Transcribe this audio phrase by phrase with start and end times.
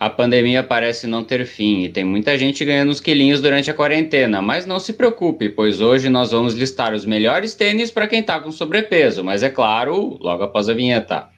[0.00, 3.74] A pandemia parece não ter fim e tem muita gente ganhando uns quilinhos durante a
[3.74, 8.20] quarentena, mas não se preocupe, pois hoje nós vamos listar os melhores tênis para quem
[8.20, 11.28] está com sobrepeso, mas é claro, logo após a vinheta.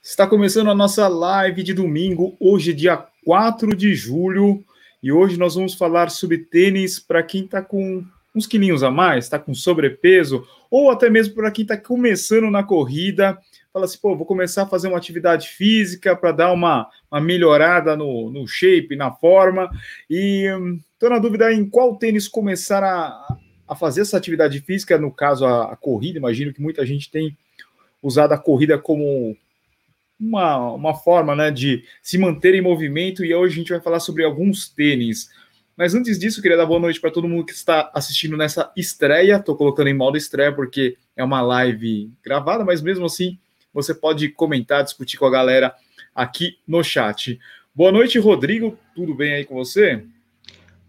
[0.00, 4.64] Está começando a nossa live de domingo, hoje, dia 4 de julho,
[5.02, 9.24] e hoje nós vamos falar sobre tênis para quem está com uns quilinhos a mais,
[9.24, 13.38] está com sobrepeso, ou até mesmo para quem está começando na corrida,
[13.72, 17.96] fala assim, pô, vou começar a fazer uma atividade física para dar uma, uma melhorada
[17.96, 19.70] no, no shape, na forma,
[20.08, 20.46] e
[20.94, 23.36] estou hum, na dúvida em qual tênis começar a,
[23.68, 27.36] a fazer essa atividade física, no caso a, a corrida, imagino que muita gente tem
[28.02, 29.36] usado a corrida como
[30.22, 33.98] uma, uma forma né, de se manter em movimento e hoje a gente vai falar
[33.98, 35.28] sobre alguns tênis.
[35.76, 39.36] Mas antes disso, queria dar boa noite para todo mundo que está assistindo nessa estreia.
[39.36, 43.36] Estou colocando em modo estreia porque é uma live gravada, mas mesmo assim
[43.74, 45.74] você pode comentar, discutir com a galera
[46.14, 47.40] aqui no chat.
[47.74, 48.78] Boa noite, Rodrigo.
[48.94, 50.04] Tudo bem aí com você?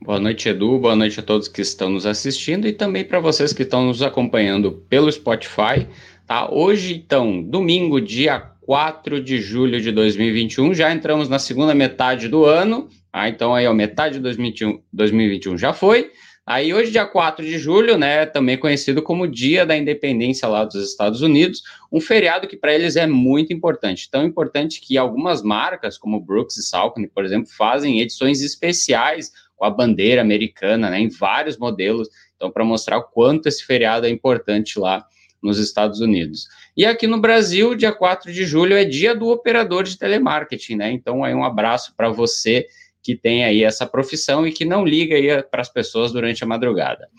[0.02, 0.78] Boa noite, Edu.
[0.78, 4.02] Boa noite a todos que estão nos assistindo e também para vocês que estão nos
[4.02, 5.88] acompanhando pelo Spotify.
[6.28, 6.52] Tá?
[6.52, 10.74] Hoje, então, domingo, dia 4 de julho de 2021.
[10.74, 12.90] Já entramos na segunda metade do ano.
[13.12, 16.12] Ah, então aí, a metade de 2021, 2021 já foi.
[16.46, 20.76] Aí hoje, dia 4 de julho, né, também conhecido como Dia da Independência lá dos
[20.84, 24.10] Estados Unidos, um feriado que para eles é muito importante.
[24.12, 29.64] Tão importante que algumas marcas, como Brooks e Saucony, por exemplo, fazem edições especiais com
[29.64, 32.10] a bandeira americana, né, em vários modelos.
[32.36, 35.06] Então, para mostrar o quanto esse feriado é importante lá
[35.44, 36.48] nos Estados Unidos.
[36.76, 40.92] E aqui no Brasil, dia 4 de julho é dia do operador de telemarketing, né?
[40.92, 42.66] Então aí um abraço para você
[43.04, 46.48] que tem aí essa profissão e que não liga aí para as pessoas durante a
[46.48, 47.10] madrugada.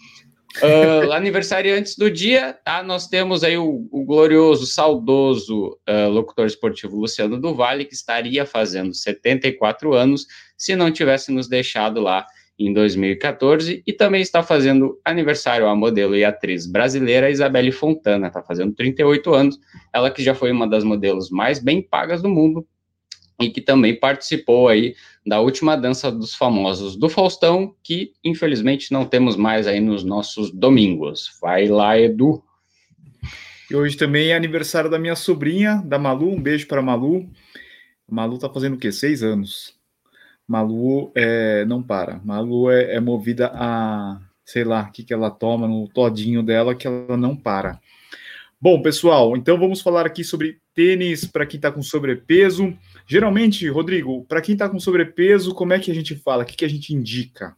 [0.57, 2.83] Uh, aniversariantes do dia, tá?
[2.83, 8.95] Nós temos aí o, o glorioso, saudoso uh, locutor esportivo Luciano Duvalle, que estaria fazendo
[8.95, 10.27] 74 anos
[10.57, 12.25] se não tivesse nos deixado lá
[12.59, 18.43] em 2014 e também está fazendo aniversário a modelo e atriz brasileira Isabelle Fontana, está
[18.43, 19.61] fazendo 38 anos,
[19.93, 22.67] ela que já foi uma das modelos mais bem pagas do mundo
[23.41, 24.95] e que também participou aí
[25.27, 30.51] da última dança dos famosos do Faustão, que infelizmente não temos mais aí nos nossos
[30.53, 31.37] domingos.
[31.41, 32.43] Vai lá, Edu.
[33.71, 37.29] E hoje também é aniversário da minha sobrinha, da Malu, um beijo para Malu.
[38.09, 38.93] Malu tá fazendo o quê?
[38.93, 39.75] Seis anos.
[40.47, 42.21] Malu é, não para.
[42.25, 46.75] Malu é, é, movida a, sei lá, o que, que ela toma no todinho dela,
[46.75, 47.81] que ela não para.
[48.61, 52.77] Bom, pessoal, então vamos falar aqui sobre tênis para quem está com sobrepeso.
[53.07, 56.43] Geralmente, Rodrigo, para quem está com sobrepeso, como é que a gente fala?
[56.43, 57.57] O que, que a gente indica?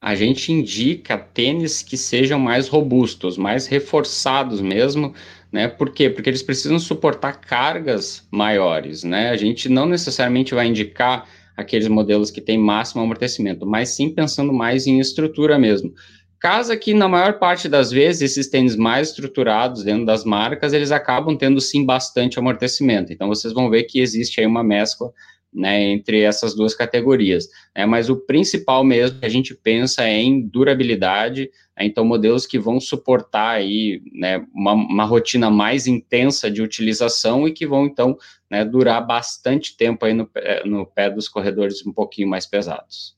[0.00, 5.12] A gente indica tênis que sejam mais robustos, mais reforçados mesmo,
[5.50, 5.66] né?
[5.66, 6.08] Por quê?
[6.08, 9.30] Porque eles precisam suportar cargas maiores, né?
[9.30, 11.28] A gente não necessariamente vai indicar
[11.58, 15.92] aqueles modelos que têm máximo amortecimento, mas sim pensando mais em estrutura mesmo.
[16.38, 20.92] Casa que, na maior parte das vezes, esses tênis mais estruturados dentro das marcas, eles
[20.92, 23.12] acabam tendo sim bastante amortecimento.
[23.12, 25.12] Então, vocês vão ver que existe aí uma mescla
[25.52, 27.48] né, entre essas duas categorias.
[27.76, 32.46] Né, mas o principal mesmo que a gente pensa é em durabilidade, né, então modelos
[32.46, 37.86] que vão suportar aí né, uma, uma, rotina mais intensa de utilização e que vão
[37.86, 38.16] então
[38.50, 40.28] né, durar bastante tempo aí no,
[40.64, 43.16] no pé dos corredores um pouquinho mais pesados.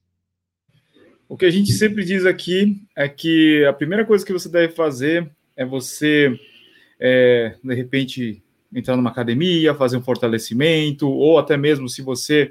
[1.28, 4.74] O que a gente sempre diz aqui é que a primeira coisa que você deve
[4.74, 6.36] fazer é você,
[6.98, 8.42] é, de repente,
[8.74, 12.50] entrar numa academia, fazer um fortalecimento, ou até mesmo se você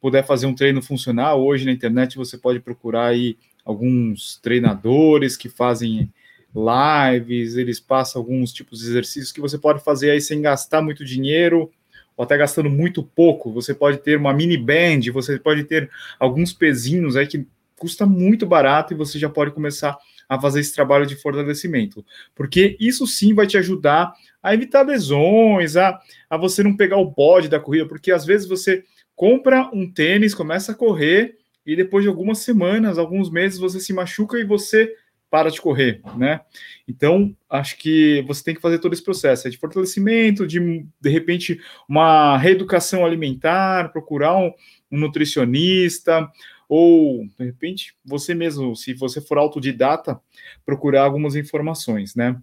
[0.00, 5.48] puder fazer um treino funcional, hoje na internet você pode procurar aí alguns treinadores que
[5.48, 6.12] fazem
[6.54, 11.04] lives, eles passam alguns tipos de exercícios que você pode fazer aí sem gastar muito
[11.04, 11.70] dinheiro,
[12.16, 13.52] ou até gastando muito pouco.
[13.52, 17.46] Você pode ter uma mini band, você pode ter alguns pezinhos aí que
[17.76, 19.98] custa muito barato e você já pode começar
[20.28, 22.04] a fazer esse trabalho de fortalecimento,
[22.34, 26.00] porque isso sim vai te ajudar a evitar lesões, a,
[26.30, 28.84] a você não pegar o bode da corrida, porque às vezes você
[29.14, 31.36] compra um tênis, começa a correr
[31.66, 34.94] e depois de algumas semanas, alguns meses, você se machuca e você
[35.32, 36.42] para de correr, né?
[36.86, 41.08] Então, acho que você tem que fazer todo esse processo é de fortalecimento, de de
[41.08, 41.58] repente
[41.88, 44.52] uma reeducação alimentar, procurar um,
[44.90, 46.30] um nutricionista,
[46.68, 50.20] ou de repente você mesmo, se você for autodidata,
[50.66, 52.38] procurar algumas informações, né?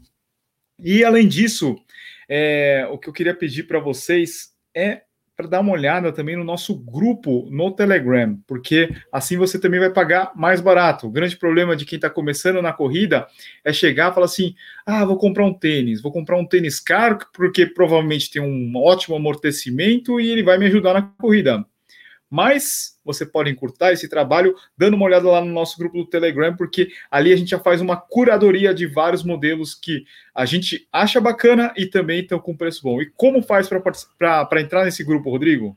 [0.80, 1.76] E além disso,
[2.28, 5.04] é, o que eu queria pedir para vocês é
[5.40, 9.90] para dar uma olhada também no nosso grupo no Telegram, porque assim você também vai
[9.90, 11.08] pagar mais barato.
[11.08, 13.26] O grande problema de quem está começando na corrida
[13.64, 14.54] é chegar e falar assim:
[14.86, 19.16] ah, vou comprar um tênis, vou comprar um tênis caro, porque provavelmente tem um ótimo
[19.16, 21.66] amortecimento e ele vai me ajudar na corrida
[22.30, 26.56] mas você pode encurtar esse trabalho dando uma olhada lá no nosso grupo do Telegram,
[26.56, 30.04] porque ali a gente já faz uma curadoria de vários modelos que
[30.34, 33.02] a gente acha bacana e também estão com preço bom.
[33.02, 35.76] E como faz para entrar nesse grupo, Rodrigo?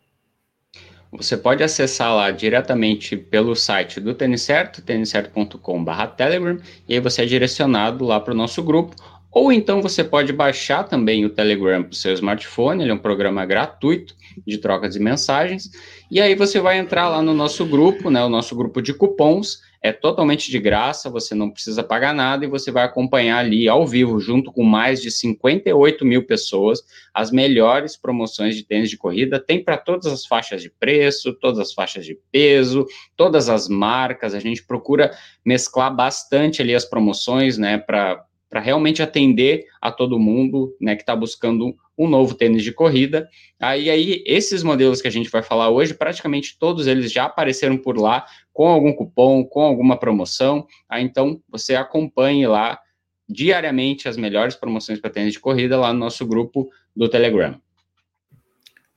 [1.12, 6.58] Você pode acessar lá diretamente pelo site do Tênis Certo, têniscerto.com/telegram,
[6.88, 8.96] e aí você é direcionado lá para o nosso grupo,
[9.30, 12.98] ou então você pode baixar também o Telegram para o seu smartphone, ele é um
[12.98, 14.14] programa gratuito
[14.46, 15.70] de troca de mensagens,
[16.10, 19.60] e aí você vai entrar lá no nosso grupo, né, o nosso grupo de cupons,
[19.82, 23.84] é totalmente de graça, você não precisa pagar nada e você vai acompanhar ali ao
[23.84, 26.80] vivo, junto com mais de 58 mil pessoas,
[27.12, 29.40] as melhores promoções de tênis de corrida.
[29.40, 32.86] Tem para todas as faixas de preço, todas as faixas de peso,
[33.16, 34.34] todas as marcas.
[34.34, 35.10] A gente procura
[35.44, 41.00] mesclar bastante ali as promoções, né, para para realmente atender a todo mundo, né, que
[41.00, 43.26] está buscando um novo tênis de corrida.
[43.58, 47.78] Aí, aí, esses modelos que a gente vai falar hoje, praticamente todos eles já apareceram
[47.78, 50.66] por lá, com algum cupom, com alguma promoção.
[50.86, 52.78] Aí, então, você acompanhe lá
[53.26, 57.58] diariamente as melhores promoções para tênis de corrida lá no nosso grupo do Telegram.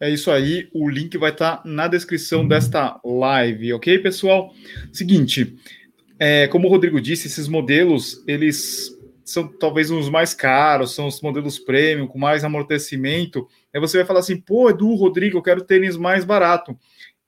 [0.02, 4.54] É isso aí, o link vai estar tá na descrição desta live, ok, pessoal?
[4.92, 5.56] Seguinte,
[6.20, 8.95] é, como o Rodrigo disse, esses modelos, eles
[9.26, 13.48] são talvez os mais caros, são os modelos premium, com mais amortecimento.
[13.74, 16.78] Aí você vai falar assim, pô, Edu, Rodrigo, eu quero tênis mais barato.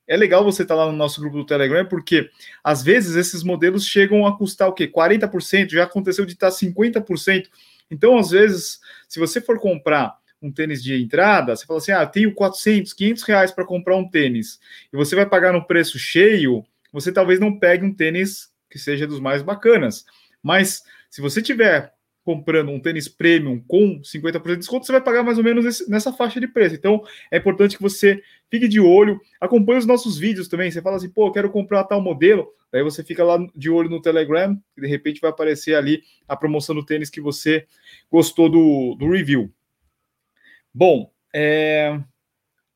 [0.07, 2.29] É legal você estar tá lá no nosso grupo do Telegram, porque
[2.63, 4.87] às vezes esses modelos chegam a custar o quê?
[4.87, 7.47] 40%, já aconteceu de estar 50%.
[7.89, 8.79] Então, às vezes,
[9.09, 13.23] se você for comprar um tênis de entrada, você fala assim, ah, tenho 400, 500
[13.23, 14.59] reais para comprar um tênis,
[14.93, 19.07] e você vai pagar no preço cheio, você talvez não pegue um tênis que seja
[19.07, 20.05] dos mais bacanas.
[20.43, 21.91] Mas se você tiver
[22.27, 25.89] comprando um tênis premium com 50% de desconto, você vai pagar mais ou menos esse,
[25.89, 26.75] nessa faixa de preço.
[26.75, 27.01] Então,
[27.31, 28.21] é importante que você
[28.51, 30.69] fique de olho, acompanhe os nossos vídeos também.
[30.69, 34.01] Você fala assim, pô, quero comprar tal modelo, daí você fica lá de olho no
[34.01, 37.65] Telegram, e de repente vai aparecer ali a promoção do tênis que você
[38.11, 39.49] gostou do, do review.
[40.73, 41.97] Bom, é,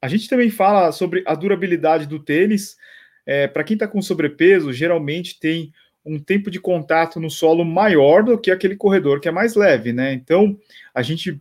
[0.01, 2.77] a gente também fala sobre a durabilidade do tênis.
[3.25, 5.73] É, Para quem está com sobrepeso, geralmente tem
[6.05, 9.93] um tempo de contato no solo maior do que aquele corredor que é mais leve,
[9.93, 10.13] né?
[10.13, 10.57] Então,
[10.93, 11.39] a gente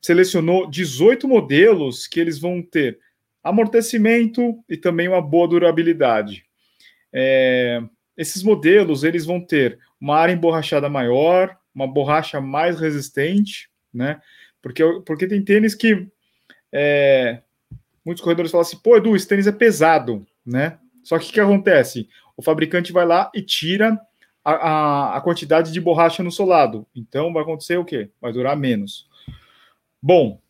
[0.00, 2.98] selecionou 18 modelos que eles vão ter
[3.42, 6.44] amortecimento e também uma boa durabilidade.
[7.12, 7.82] É,
[8.16, 14.20] esses modelos eles vão ter uma área emborrachada maior, uma borracha mais resistente, né?
[14.62, 16.06] Porque, porque tem tênis que
[16.72, 17.40] é,
[18.04, 20.78] muitos corredores falam assim, pô, Edu, esse tênis é pesado, né?
[21.02, 22.08] Só que o que acontece?
[22.36, 23.98] O fabricante vai lá e tira
[24.44, 26.86] a, a, a, quantidade de borracha no solado.
[26.94, 28.10] Então vai acontecer o quê?
[28.20, 29.08] Vai durar menos.
[30.02, 30.40] Bom,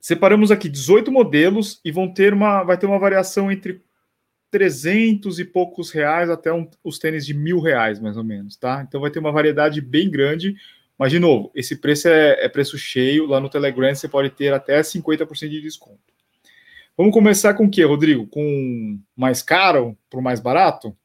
[0.00, 3.82] separamos aqui 18 modelos e vão ter uma, vai ter uma variação entre
[4.50, 8.84] 300 e poucos reais até um, os tênis de mil reais, mais ou menos, tá?
[8.86, 10.56] Então vai ter uma variedade bem grande.
[10.98, 13.26] Mas, de novo, esse preço é, é preço cheio.
[13.26, 16.15] Lá no Telegram você pode ter até 50% de desconto.
[16.98, 18.26] Vamos começar com o que, Rodrigo?
[18.26, 20.96] Com mais caro para o mais barato?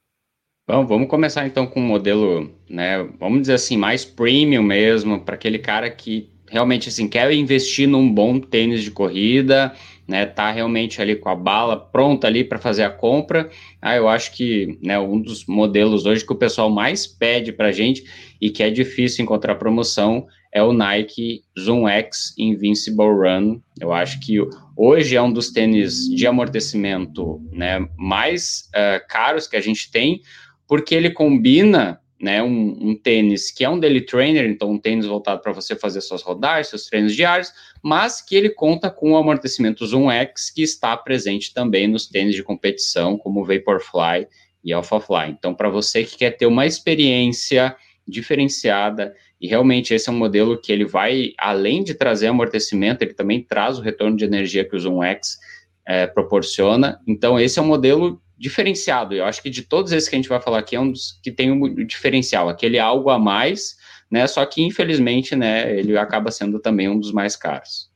[0.66, 3.04] Bom, vamos começar então com um modelo, né?
[3.20, 8.10] Vamos dizer assim, mais premium mesmo, para aquele cara que realmente assim quer investir num
[8.10, 9.74] bom tênis de corrida,
[10.08, 10.26] né?
[10.26, 13.50] Tá realmente ali com a bala pronta ali para fazer a compra.
[13.82, 17.74] Ah, eu acho que, né, um dos modelos hoje que o pessoal mais pede para
[17.74, 18.06] gente
[18.40, 23.62] e que é difícil encontrar promoção é o Nike Zoom X Invincible Run.
[23.80, 24.38] Eu acho que
[24.76, 30.22] hoje é um dos tênis de amortecimento né, mais uh, caros que a gente tem,
[30.68, 35.06] porque ele combina né, um, um, tênis que é um daily trainer, então um tênis
[35.06, 39.18] voltado para você fazer suas rodagens, seus treinos diários, mas que ele conta com o
[39.18, 44.28] amortecimento Zoom X, que está presente também nos tênis de competição, como o Vaporfly
[44.64, 45.32] e Alphafly.
[45.32, 47.76] Então, para você que quer ter uma experiência
[48.08, 53.16] diferenciada e realmente esse é um modelo que ele vai, além de trazer amortecimento, ele
[53.16, 55.40] também traz o retorno de energia que o Zoom X
[55.84, 57.02] é, proporciona.
[57.08, 59.16] Então, esse é um modelo diferenciado.
[59.16, 61.20] Eu acho que de todos esses que a gente vai falar aqui, é um dos
[61.24, 63.76] que tem um diferencial, aquele algo a mais,
[64.12, 64.28] né?
[64.28, 67.90] Só que, infelizmente, né, ele acaba sendo também um dos mais caros.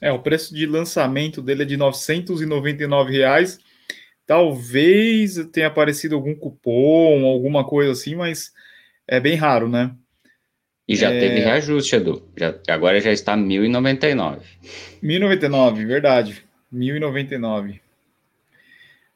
[0.00, 3.58] É, o preço de lançamento dele é de 999 reais.
[4.24, 8.52] Talvez tenha aparecido algum cupom, alguma coisa assim, mas
[9.08, 9.92] é bem raro, né?
[10.92, 11.18] E já é...
[11.18, 12.22] teve reajuste, Edu.
[12.36, 14.40] Já, agora já está 1.099.
[15.02, 16.44] 1.099, verdade.
[16.70, 17.80] 1099.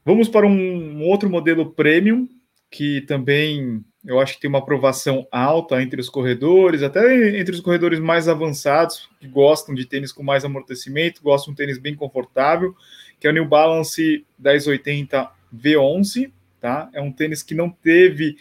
[0.03, 2.27] Vamos para um, outro modelo premium,
[2.71, 7.61] que também eu acho que tem uma aprovação alta entre os corredores, até entre os
[7.61, 11.95] corredores mais avançados, que gostam de tênis com mais amortecimento, gostam de um tênis bem
[11.95, 12.75] confortável,
[13.21, 16.89] que é o New Balance 1080 V11, tá?
[16.95, 18.37] É um tênis que não teve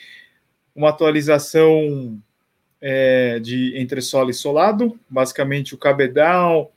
[0.73, 2.21] uma atualização
[2.87, 6.71] é, de entre solo e solado, basicamente o cabedal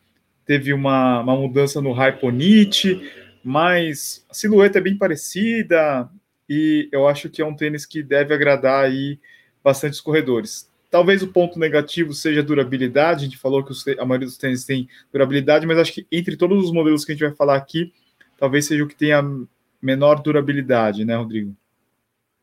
[0.46, 2.98] teve uma, uma mudança no Hyponite,
[3.44, 6.08] mas a silhueta é bem parecida,
[6.48, 9.18] e eu acho que é um tênis que deve agradar aí
[9.62, 10.72] bastante os corredores.
[10.90, 14.64] Talvez o ponto negativo seja a durabilidade, a gente falou que a maioria dos tênis
[14.64, 17.92] tem durabilidade, mas acho que entre todos os modelos que a gente vai falar aqui,
[18.38, 19.22] talvez seja o que tenha
[19.82, 21.54] menor durabilidade, né, Rodrigo?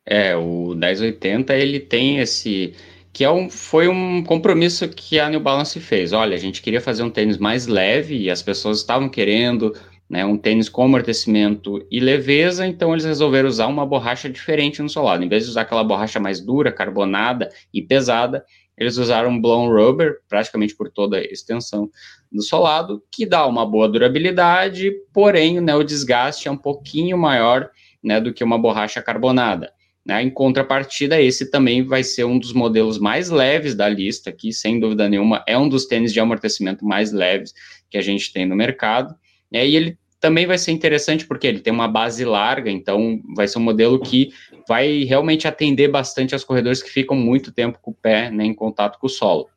[0.05, 2.75] É, o 1080 ele tem esse
[3.15, 6.12] que é um, foi um compromisso que a New Balance fez.
[6.12, 9.74] Olha, a gente queria fazer um tênis mais leve e as pessoas estavam querendo
[10.10, 14.89] né, um tênis com amortecimento e leveza, então eles resolveram usar uma borracha diferente no
[14.89, 15.24] solado.
[15.24, 18.43] Em vez de usar aquela borracha mais dura, carbonada e pesada,
[18.77, 21.89] eles usaram um blown rubber praticamente por toda a extensão
[22.29, 27.69] do solado, que dá uma boa durabilidade, porém né, o desgaste é um pouquinho maior
[28.03, 29.72] né, do que uma borracha carbonada.
[30.05, 30.21] Né?
[30.21, 34.79] Em contrapartida, esse também vai ser um dos modelos mais leves da lista aqui, sem
[34.79, 37.53] dúvida nenhuma, é um dos tênis de amortecimento mais leves
[37.89, 39.15] que a gente tem no mercado.
[39.51, 43.47] É, e ele também vai ser interessante porque ele tem uma base larga, então vai
[43.47, 44.31] ser um modelo que
[44.67, 48.53] vai realmente atender bastante aos corredores que ficam muito tempo com o pé né, em
[48.53, 49.47] contato com o solo.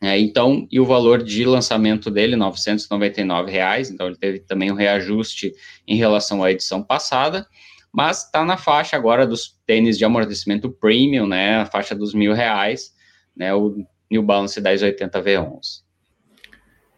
[0.00, 4.74] É, então, e o valor de lançamento dele, 999 reais, então ele teve também um
[4.74, 5.52] reajuste
[5.86, 7.46] em relação à edição passada,
[7.92, 12.32] mas está na faixa agora dos tênis de amortecimento premium, né, a faixa dos mil
[12.32, 12.94] reais,
[13.36, 15.82] né, o New Balance 1080 V11.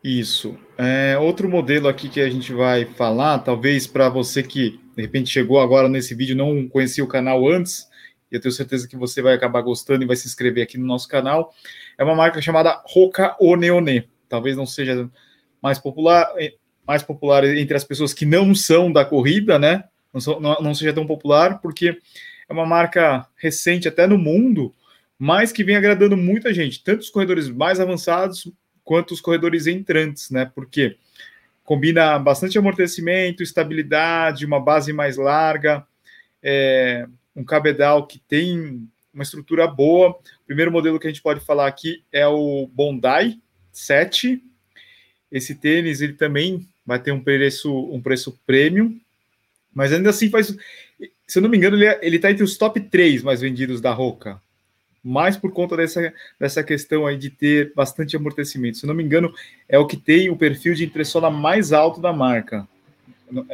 [0.02, 0.56] Isso.
[0.76, 5.30] É, outro modelo aqui que a gente vai falar, talvez para você que de repente
[5.30, 7.88] chegou agora nesse vídeo não conhecia o canal antes,
[8.30, 11.08] eu tenho certeza que você vai acabar gostando e vai se inscrever aqui no nosso
[11.08, 11.54] canal.
[11.96, 14.08] É uma marca chamada Roca Oneone.
[14.28, 15.08] Talvez não seja
[15.62, 16.54] mais popular, eh,
[16.86, 19.84] mais popular entre as pessoas que não são da corrida, né?
[20.14, 21.98] Não, não, não seja tão popular, porque
[22.48, 24.72] é uma marca recente até no mundo,
[25.18, 28.50] mas que vem agradando muita gente, tanto os corredores mais avançados
[28.84, 30.50] quanto os corredores entrantes, né?
[30.54, 30.96] Porque
[31.64, 35.84] combina bastante amortecimento, estabilidade, uma base mais larga,
[36.42, 40.10] é, um cabedal que tem uma estrutura boa.
[40.10, 43.40] O primeiro modelo que a gente pode falar aqui é o Bondi
[43.72, 44.42] 7.
[45.32, 49.00] Esse tênis ele também vai ter um preço um preço premium,
[49.74, 50.56] mas ainda assim faz,
[51.26, 54.40] se eu não me engano, ele é, entre os top 3 mais vendidos da Roca
[55.04, 58.78] mais por conta dessa, dessa questão aí de ter bastante amortecimento.
[58.78, 59.34] Se não me engano,
[59.68, 62.66] é o que tem o perfil de impressora mais alto da marca.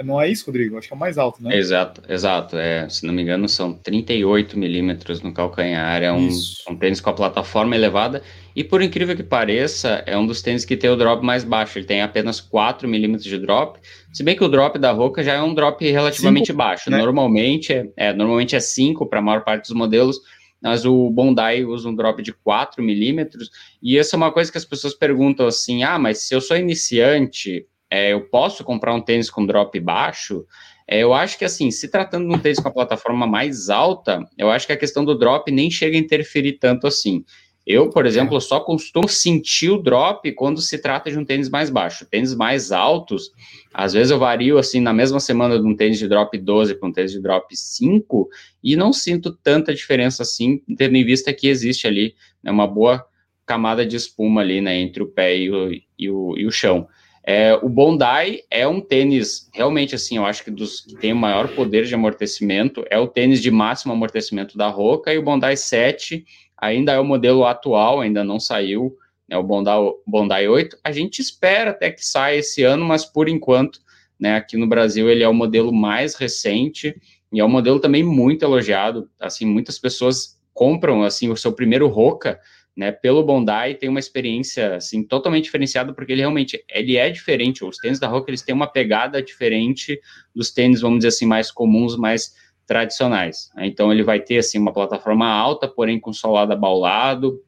[0.05, 0.77] Não é isso, Rodrigo?
[0.77, 1.57] Acho que é o mais alto, né?
[1.57, 2.57] Exato, exato.
[2.57, 6.03] É, se não me engano, são 38 milímetros no calcanhar.
[6.03, 6.29] É um,
[6.69, 8.23] um, tênis com a plataforma elevada.
[8.55, 11.79] E por incrível que pareça, é um dos tênis que tem o drop mais baixo.
[11.79, 13.79] Ele tem apenas 4 milímetros de drop.
[14.13, 16.91] Se bem que o drop da Roca já é um drop relativamente cinco, baixo.
[16.91, 16.99] Né?
[16.99, 20.21] Normalmente, é, é, normalmente é 5 para a maior parte dos modelos
[20.63, 23.51] mas o Bondi usa um drop de 4 milímetros,
[23.83, 26.57] e essa é uma coisa que as pessoas perguntam assim, ah, mas se eu sou
[26.57, 30.47] iniciante, é, eu posso comprar um tênis com drop baixo?
[30.87, 34.25] É, eu acho que, assim, se tratando de um tênis com a plataforma mais alta,
[34.39, 37.25] eu acho que a questão do drop nem chega a interferir tanto assim.
[37.67, 38.41] Eu, por exemplo, é.
[38.41, 42.07] só costumo sentir o drop quando se trata de um tênis mais baixo.
[42.07, 43.31] Tênis mais altos,
[43.73, 46.89] às vezes eu vario assim na mesma semana de um tênis de drop 12 para
[46.89, 48.29] um tênis de drop 5
[48.65, 53.05] e não sinto tanta diferença assim, tendo em vista que existe ali né, uma boa
[53.47, 56.89] camada de espuma ali né, entre o pé e o, e o, e o chão.
[57.33, 61.17] É, o Bondi é um tênis, realmente assim, eu acho que dos que tem o
[61.17, 65.57] maior poder de amortecimento, é o tênis de máximo amortecimento da Roca, e o Bondi
[65.57, 66.25] 7
[66.59, 68.97] ainda é o modelo atual, ainda não saiu,
[69.29, 69.71] né, o Bondi,
[70.05, 70.77] Bondi 8.
[70.83, 73.79] A gente espera até que saia esse ano, mas por enquanto,
[74.19, 77.01] né, aqui no Brasil ele é o modelo mais recente
[77.33, 79.09] e é um modelo também muito elogiado.
[79.21, 82.41] Assim, muitas pessoas compram assim o seu primeiro Roca,
[82.81, 87.63] né, pelo Bondi, tem uma experiência assim totalmente diferenciada porque ele realmente ele é diferente.
[87.63, 90.01] Os tênis da Roca eles têm uma pegada diferente
[90.35, 92.35] dos tênis, vamos dizer assim, mais comuns, mais
[92.67, 93.51] tradicionais.
[93.55, 93.67] Né?
[93.67, 97.43] Então ele vai ter assim uma plataforma alta, porém com solado abaulado.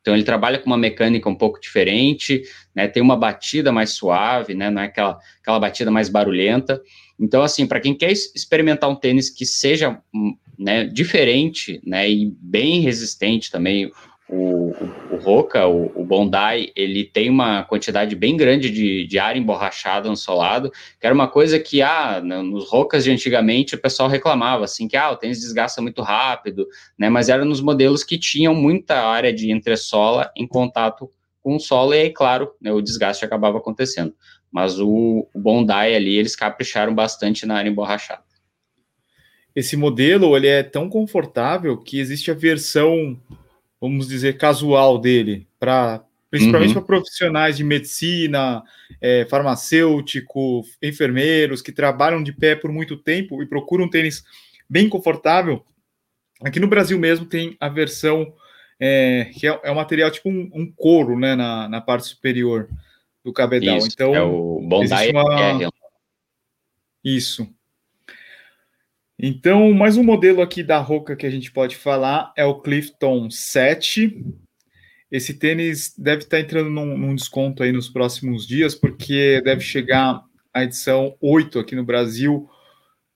[0.00, 2.42] Então ele trabalha com uma mecânica um pouco diferente,
[2.74, 2.88] né?
[2.88, 4.70] Tem uma batida mais suave, né?
[4.70, 6.80] Não é aquela, aquela batida mais barulhenta.
[7.18, 12.34] Então assim, para quem quer experimentar um tênis que seja hum, né, diferente, né, e
[12.38, 13.90] bem resistente também,
[14.32, 14.72] o,
[15.10, 20.08] o, Roca, o, o, Bondi, ele tem uma quantidade bem grande de, de ar emborrachado
[20.08, 20.70] no solado,
[21.00, 24.96] que era uma coisa que, ah, nos Rocas de antigamente o pessoal reclamava, assim, que,
[24.96, 29.32] ah, o tênis desgasta muito rápido, né, mas era nos modelos que tinham muita área
[29.32, 31.10] de entressola em contato
[31.42, 34.14] com o solo, e aí, claro, né, o desgaste acabava acontecendo.
[34.52, 38.22] Mas o, o Bondi ali, eles capricharam bastante na área emborrachada.
[39.56, 43.18] Esse modelo, ele é tão confortável que existe a versão
[43.80, 46.74] vamos dizer, casual dele, para principalmente uhum.
[46.74, 48.62] para profissionais de medicina,
[49.00, 54.22] é, farmacêutico, enfermeiros que trabalham de pé por muito tempo e procuram um tênis
[54.68, 55.64] bem confortável.
[56.40, 58.32] Aqui no Brasil mesmo tem a versão
[58.78, 62.68] é, que é, é um material tipo um, um couro, né, na, na, parte superior
[63.24, 63.76] do cabedal.
[63.76, 65.70] Isso, então é o Bondi uma...
[67.04, 67.52] Isso.
[69.22, 73.28] Então, mais um modelo aqui da Roca que a gente pode falar é o Clifton
[73.30, 74.24] 7.
[75.12, 80.24] Esse tênis deve estar entrando num, num, desconto aí nos próximos dias, porque deve chegar
[80.54, 82.48] a edição 8 aqui no Brasil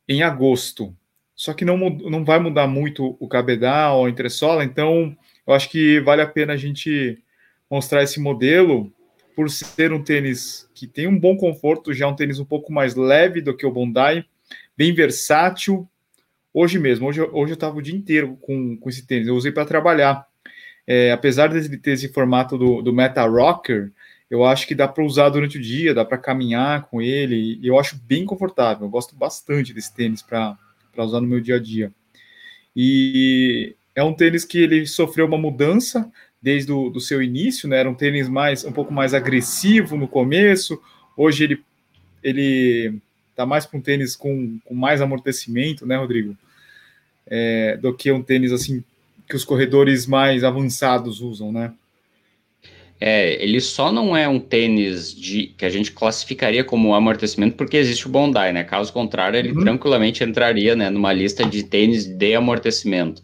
[0.06, 0.94] em agosto.
[1.34, 6.00] Só que não, não vai mudar muito o cabedal a entressola, então eu acho que
[6.00, 7.16] vale a pena a gente
[7.70, 8.92] mostrar esse modelo
[9.34, 12.70] por ser um tênis que tem um bom conforto, já é um tênis um pouco
[12.70, 14.26] mais leve do que o Bondi,
[14.76, 15.88] bem versátil,
[16.56, 19.50] Hoje mesmo, hoje, hoje eu estava o dia inteiro com, com esse tênis, eu usei
[19.50, 20.24] para trabalhar.
[20.86, 23.90] É, apesar de ter esse formato do, do Meta Rocker,
[24.30, 27.66] eu acho que dá para usar durante o dia, dá para caminhar com ele, e
[27.66, 28.86] eu acho bem confortável.
[28.86, 30.56] Eu gosto bastante desse tênis para
[30.96, 31.92] usar no meu dia a dia.
[32.76, 36.08] E é um tênis que ele sofreu uma mudança
[36.40, 37.78] desde o do seu início, né?
[37.78, 40.80] Era um tênis mais um pouco mais agressivo no começo.
[41.16, 41.64] Hoje ele
[42.22, 43.00] ele
[43.34, 46.36] tá mais para um tênis com, com mais amortecimento, né, Rodrigo?
[47.26, 48.84] É, do que um tênis assim
[49.28, 51.72] que os corredores mais avançados usam, né?
[53.00, 57.76] É, ele só não é um tênis de que a gente classificaria como amortecimento porque
[57.76, 58.62] existe o Bondi, né?
[58.64, 59.60] Caso contrário, ele uhum.
[59.60, 63.20] tranquilamente entraria, né, numa lista de tênis de amortecimento.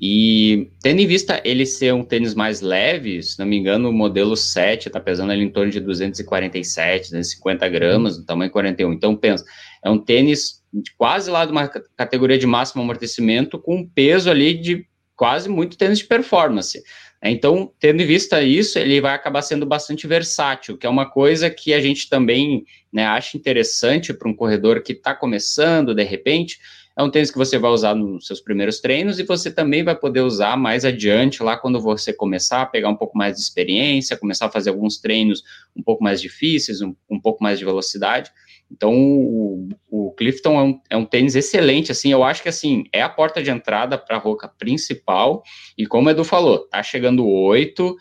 [0.00, 3.92] E tendo em vista ele ser um tênis mais leve, se não me engano, o
[3.92, 8.92] modelo 7 está pesando ali em torno de 247, 250 gramas, no tamanho 41.
[8.92, 9.44] Então, pensa,
[9.84, 10.62] é um tênis
[10.96, 15.76] quase lá de uma categoria de máximo amortecimento, com um peso ali de quase muito
[15.76, 16.80] tênis de performance.
[17.20, 21.50] Então, tendo em vista isso, ele vai acabar sendo bastante versátil, que é uma coisa
[21.50, 26.60] que a gente também né, acha interessante para um corredor que está começando, de repente,
[26.98, 29.94] é um tênis que você vai usar nos seus primeiros treinos e você também vai
[29.94, 34.16] poder usar mais adiante, lá quando você começar a pegar um pouco mais de experiência,
[34.16, 35.44] começar a fazer alguns treinos
[35.76, 38.32] um pouco mais difíceis, um, um pouco mais de velocidade.
[38.68, 42.82] Então, o, o Clifton é um, é um, tênis excelente, assim, eu acho que, assim,
[42.92, 45.44] é a porta de entrada para a roca principal,
[45.78, 47.96] e como o Edu falou, tá chegando oito,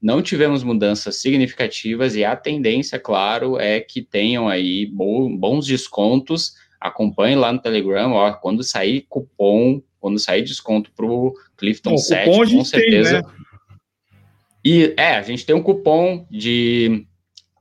[0.00, 7.36] não tivemos mudanças significativas, e a tendência, claro, é que tenham aí bons descontos, acompanhe
[7.36, 12.56] lá no Telegram, ó, quando sair cupom, quando sair desconto para o Clifton Bom, 7,
[12.56, 13.22] com certeza.
[13.22, 13.42] Tem, né?
[14.64, 17.06] E é, a gente tem um cupom de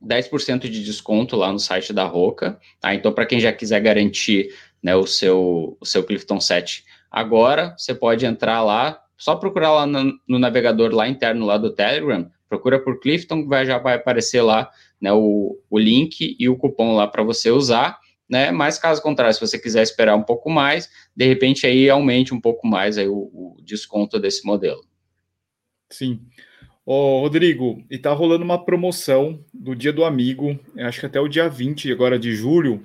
[0.03, 2.93] 10% de desconto lá no site da Roca, tá?
[2.93, 7.93] Então, para quem já quiser garantir né, o, seu, o seu Clifton 7 agora, você
[7.93, 12.79] pode entrar lá, só procurar lá no, no navegador lá interno lá do Telegram, procura
[12.79, 17.07] por Clifton, vai, já vai aparecer lá né, o, o link e o cupom lá
[17.07, 17.99] para você usar
[18.31, 18.49] né?
[18.49, 22.39] Mas caso contrário, se você quiser esperar um pouco mais, de repente aí aumente um
[22.39, 24.81] pouco mais aí o, o desconto desse modelo.
[25.91, 26.21] Sim.
[26.85, 31.27] Ô, Rodrigo, e tá rolando uma promoção do Dia do Amigo, acho que até o
[31.27, 32.81] dia 20 agora de julho.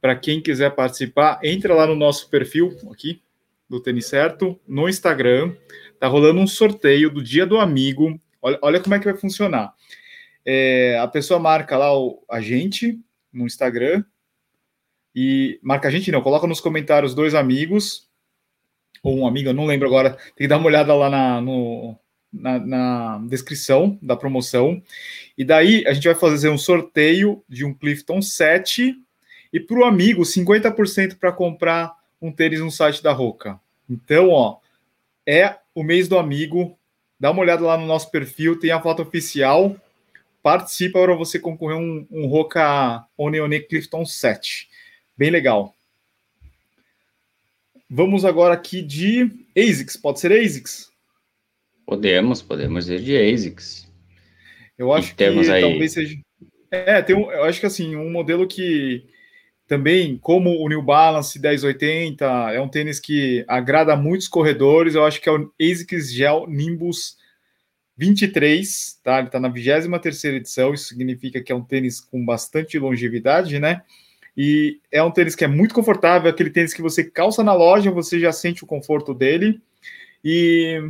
[0.00, 3.22] Para quem quiser participar, entra lá no nosso perfil aqui
[3.68, 5.54] do Tênis Certo, no Instagram.
[6.00, 8.18] Tá rolando um sorteio do Dia do Amigo.
[8.42, 9.72] Olha, olha como é que vai funcionar.
[10.44, 12.98] É, a pessoa marca lá o, a gente
[13.32, 14.02] no Instagram,
[15.14, 18.08] e marca a gente, não, coloca nos comentários dois amigos,
[19.02, 21.96] ou um amigo, eu não lembro agora, tem que dar uma olhada lá na, no,
[22.32, 24.82] na, na, descrição da promoção.
[25.36, 28.94] E daí a gente vai fazer um sorteio de um Clifton 7
[29.52, 33.58] e para o amigo 50% para comprar um tênis no site da Roca.
[33.88, 34.58] Então, ó,
[35.26, 36.78] é o mês do amigo.
[37.18, 39.76] Dá uma olhada lá no nosso perfil, tem a foto oficial.
[40.42, 44.69] Participa para você concorrer um, um Roca One Clifton 7.
[45.20, 45.76] Bem legal.
[47.90, 49.98] Vamos agora aqui de ASICS.
[49.98, 50.90] Pode ser ASICS?
[51.84, 53.86] Podemos, podemos ir de ASICS.
[54.78, 55.60] Eu acho que aí...
[55.60, 56.18] talvez seja.
[56.70, 59.04] É, tem um, eu acho que assim, um modelo que
[59.66, 64.94] também, como o New Balance 1080, é um tênis que agrada muitos corredores.
[64.94, 67.18] Eu acho que é o ASICS Gel Nimbus
[67.94, 69.18] 23, tá?
[69.18, 73.82] Ele está na 23 edição, isso significa que é um tênis com bastante longevidade, né?
[74.36, 77.90] E é um tênis que é muito confortável, aquele tênis que você calça na loja,
[77.90, 79.60] você já sente o conforto dele.
[80.24, 80.80] E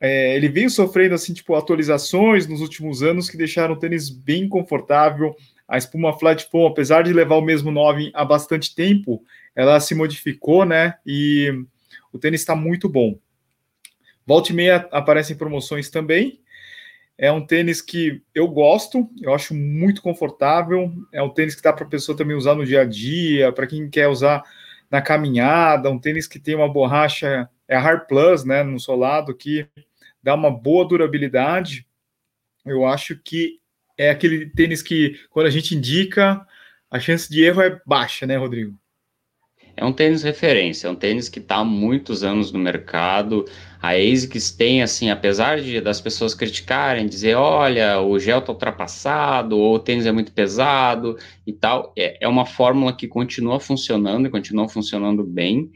[0.00, 4.48] é, ele veio sofrendo assim, tipo, atualizações nos últimos anos que deixaram o tênis bem
[4.48, 5.34] confortável.
[5.66, 9.94] A espuma Flat Foam, apesar de levar o mesmo nome há bastante tempo, ela se
[9.94, 10.94] modificou, né?
[11.04, 11.50] E
[12.12, 13.18] o tênis está muito bom.
[14.24, 16.40] Volte e meia aparecem promoções também.
[17.18, 20.92] É um tênis que eu gosto, eu acho muito confortável.
[21.12, 23.66] É um tênis que dá para a pessoa também usar no dia a dia, para
[23.66, 24.42] quem quer usar
[24.90, 25.90] na caminhada.
[25.90, 29.66] Um tênis que tem uma borracha, é a Hard Plus, né, no solado, que
[30.22, 31.86] dá uma boa durabilidade.
[32.64, 33.60] Eu acho que
[33.96, 36.46] é aquele tênis que, quando a gente indica,
[36.90, 38.78] a chance de erro é baixa, né, Rodrigo?
[39.76, 43.44] É um tênis referência, é um tênis que está há muitos anos no mercado.
[43.80, 49.58] A ASICS tem, assim, apesar de das pessoas criticarem, dizer, olha, o gel está ultrapassado,
[49.58, 54.26] ou o tênis é muito pesado e tal, é, é uma fórmula que continua funcionando
[54.26, 55.70] e continua funcionando bem.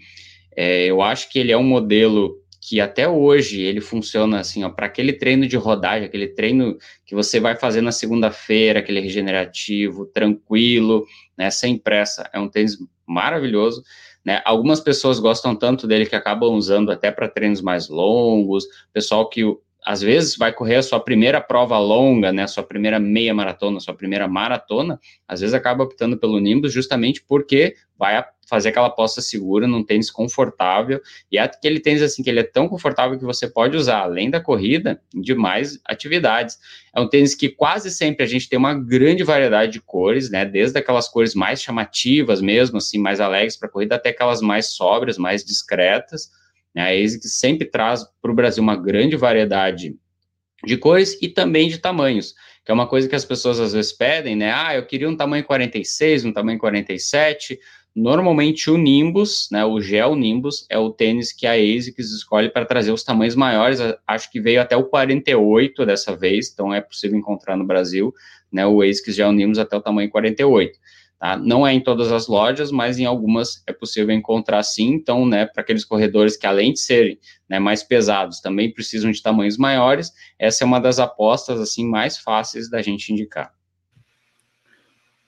[0.57, 4.87] É, eu acho que ele é um modelo que até hoje ele funciona assim, para
[4.87, 11.07] aquele treino de rodagem, aquele treino que você vai fazer na segunda-feira, aquele regenerativo, tranquilo,
[11.37, 12.29] né, sem pressa.
[12.33, 12.77] É um tênis
[13.11, 13.83] maravilhoso.
[14.25, 14.41] Né?
[14.45, 19.45] Algumas pessoas gostam tanto dele que acabam usando até para treinos mais longos, pessoal que
[19.85, 23.95] às vezes vai correr a sua primeira prova longa, né, sua primeira meia maratona, sua
[23.95, 28.17] primeira maratona, às vezes acaba optando pelo Nimbus justamente porque vai
[28.51, 31.01] fazer aquela aposta segura num tênis confortável,
[31.33, 34.29] e é aquele tênis assim que ele é tão confortável que você pode usar além
[34.29, 36.59] da corrida em demais atividades.
[36.95, 40.45] É um tênis que quase sempre a gente tem uma grande variedade de cores, né,
[40.45, 45.17] desde aquelas cores mais chamativas mesmo, assim, mais alegres para corrida, até aquelas mais sóbrias,
[45.17, 46.29] mais discretas,
[46.75, 46.83] né?
[46.83, 49.97] A ASICS sempre traz para o Brasil uma grande variedade
[50.65, 52.35] de cores e também de tamanhos,
[52.65, 54.53] que é uma coisa que as pessoas às vezes pedem, né?
[54.55, 57.59] Ah, eu queria um tamanho 46, um tamanho 47.
[57.95, 62.65] Normalmente o Nimbus, né, o Gel Nimbus, é o tênis que a ASICS escolhe para
[62.65, 63.81] trazer os tamanhos maiores.
[64.07, 68.15] Acho que veio até o 48 dessa vez, então é possível encontrar no Brasil,
[68.53, 70.79] né, o ASICS Gel Nimbus até o tamanho 48.
[71.19, 71.37] Tá?
[71.37, 74.95] Não é em todas as lojas, mas em algumas é possível encontrar sim.
[74.95, 79.21] Então, né, para aqueles corredores que, além de serem né, mais pesados, também precisam de
[79.21, 83.53] tamanhos maiores, essa é uma das apostas assim mais fáceis da gente indicar.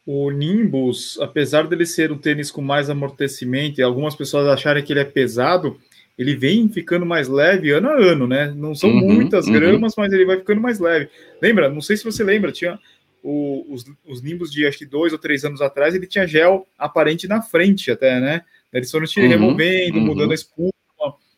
[0.05, 4.93] O Nimbus, apesar dele ser um tênis com mais amortecimento e algumas pessoas acharem que
[4.93, 5.79] ele é pesado,
[6.19, 8.53] ele vem ficando mais leve ano a ano, né?
[8.55, 9.53] Não são uhum, muitas uhum.
[9.53, 11.09] gramas, mas ele vai ficando mais leve.
[11.41, 11.69] Lembra?
[11.69, 12.79] Não sei se você lembra, tinha
[13.23, 16.67] o, os, os Nimbus de acho que dois ou três anos atrás, ele tinha gel
[16.77, 18.43] aparente na frente até, né?
[18.73, 20.07] Eles foram te uhum, removendo, uhum.
[20.07, 20.73] mudando a espuma,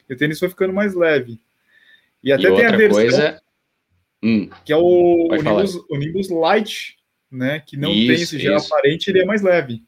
[0.09, 1.39] e o tênis foi ficando mais leve.
[2.23, 3.43] E até e tem a versão coisa...
[4.23, 6.94] hum, que é o, o Nimbus, o, Nimbus, Light,
[7.35, 7.61] né?
[7.61, 8.73] Que não isso, tem esse gel isso.
[8.73, 9.83] aparente, ele é mais leve.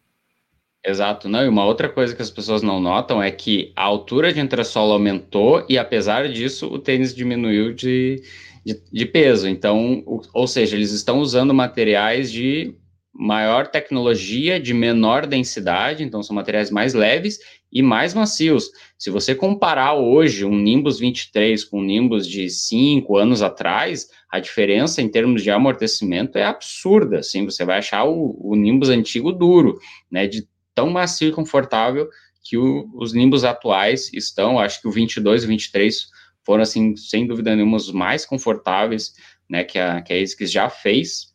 [0.84, 4.32] Exato, não, e uma outra coisa que as pessoas não notam é que a altura
[4.32, 8.22] de entressola aumentou e apesar disso o tênis diminuiu de,
[8.64, 9.48] de, de peso.
[9.48, 12.72] Então, o, ou seja, eles estão usando materiais de
[13.18, 17.38] maior tecnologia, de menor densidade, então são materiais mais leves
[17.72, 18.70] e mais macios.
[18.98, 24.38] Se você comparar hoje um Nimbus 23 com um Nimbus de 5 anos atrás, a
[24.38, 29.32] diferença em termos de amortecimento é absurda, assim, você vai achar o, o Nimbus antigo
[29.32, 29.78] duro,
[30.10, 32.08] né, de tão macio e confortável
[32.44, 36.06] que o, os Nimbus atuais estão, acho que o 22 e o 23
[36.44, 39.12] foram, assim, sem dúvida nenhuma, os mais confortáveis,
[39.50, 41.34] né, que a, que a ASICS já fez.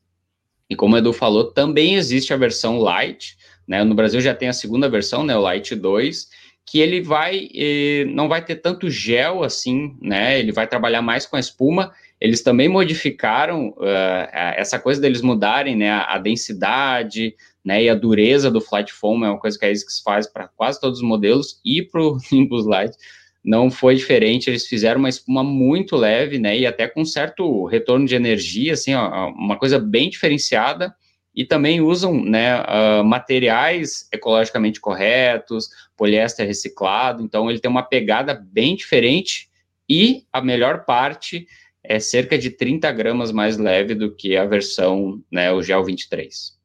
[0.71, 4.47] E como o Edu falou, também existe a versão Light, né, no Brasil já tem
[4.47, 6.29] a segunda versão, né, o Light 2,
[6.65, 11.25] que ele vai, eh, não vai ter tanto gel assim, né, ele vai trabalhar mais
[11.25, 17.83] com a espuma, eles também modificaram uh, essa coisa deles mudarem, né, a, densidade, né,
[17.83, 20.79] e a dureza do Flight Foam é uma coisa que a ASICS faz para quase
[20.79, 22.95] todos os modelos e para o Nimbus Light,
[23.43, 28.05] não foi diferente, eles fizeram uma espuma muito leve, né, e até com certo retorno
[28.05, 30.93] de energia, assim, ó, uma coisa bem diferenciada,
[31.33, 38.33] e também usam, né, uh, materiais ecologicamente corretos, poliéster reciclado, então ele tem uma pegada
[38.33, 39.49] bem diferente,
[39.89, 41.47] e a melhor parte
[41.83, 46.59] é cerca de 30 gramas mais leve do que a versão, né, o Gel 23.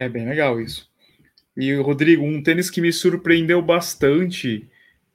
[0.00, 0.88] É bem legal isso.
[1.56, 4.68] E, Rodrigo, um tênis que me surpreendeu bastante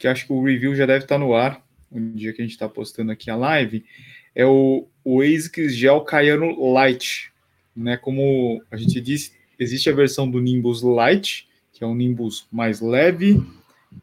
[0.04, 2.52] que acho que o review já deve estar no ar, no dia que a gente
[2.52, 3.86] está postando aqui a live,
[4.36, 7.32] é o, o ASICS Gel Cayano Light.
[7.74, 7.96] Né?
[7.96, 12.82] Como a gente disse, existe a versão do Nimbus Light, que é um Nimbus mais
[12.82, 13.42] leve,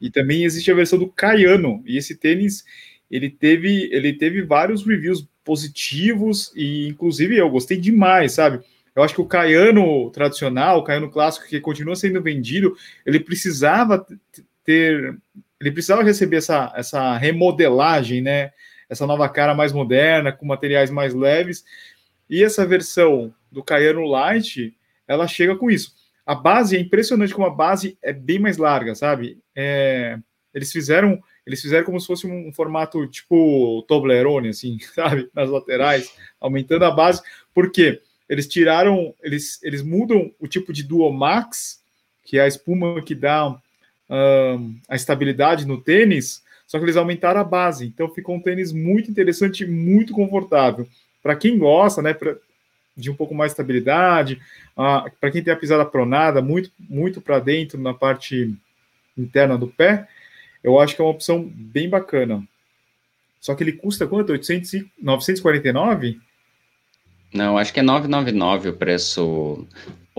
[0.01, 1.83] e também existe a versão do Cayano.
[1.85, 2.65] E esse tênis,
[3.11, 8.65] ele teve, ele teve vários reviews positivos e, inclusive, eu gostei demais, sabe?
[8.97, 14.07] Eu acho que o Caiano tradicional, o Caiano clássico, que continua sendo vendido, ele precisava
[14.65, 15.21] ter,
[15.61, 18.53] ele precisava receber essa, essa remodelagem, né?
[18.89, 21.65] Essa nova cara mais moderna, com materiais mais leves.
[22.29, 25.95] E essa versão do Caiano Light, ela chega com isso.
[26.25, 29.39] A base é impressionante como a base é bem mais larga, sabe?
[29.55, 30.19] É,
[30.55, 35.29] eles fizeram eles fizeram como se fosse um, formato tipo Toblerone, assim, sabe?
[35.35, 37.23] Nas laterais, aumentando a base.
[37.53, 38.01] Por quê?
[38.29, 41.83] Eles tiraram, eles, eles mudam o tipo de Duomax,
[42.25, 43.61] que é a espuma que dá
[44.89, 47.87] a estabilidade no tênis, só que eles aumentaram a base.
[47.87, 50.89] Então ficou um tênis muito interessante, muito confortável.
[51.23, 52.37] Para quem gosta, né, pra,
[52.97, 54.41] de um pouco mais de estabilidade,
[54.77, 58.55] uh, para quem tem a pisada pronada, muito, muito para dentro na parte
[59.17, 60.09] interna do pé,
[60.63, 62.43] eu acho que é uma opção bem bacana.
[63.41, 64.33] Só que ele custa quanto?
[64.33, 66.21] 800, 949?
[67.33, 69.67] Não, acho que é 999 o preço.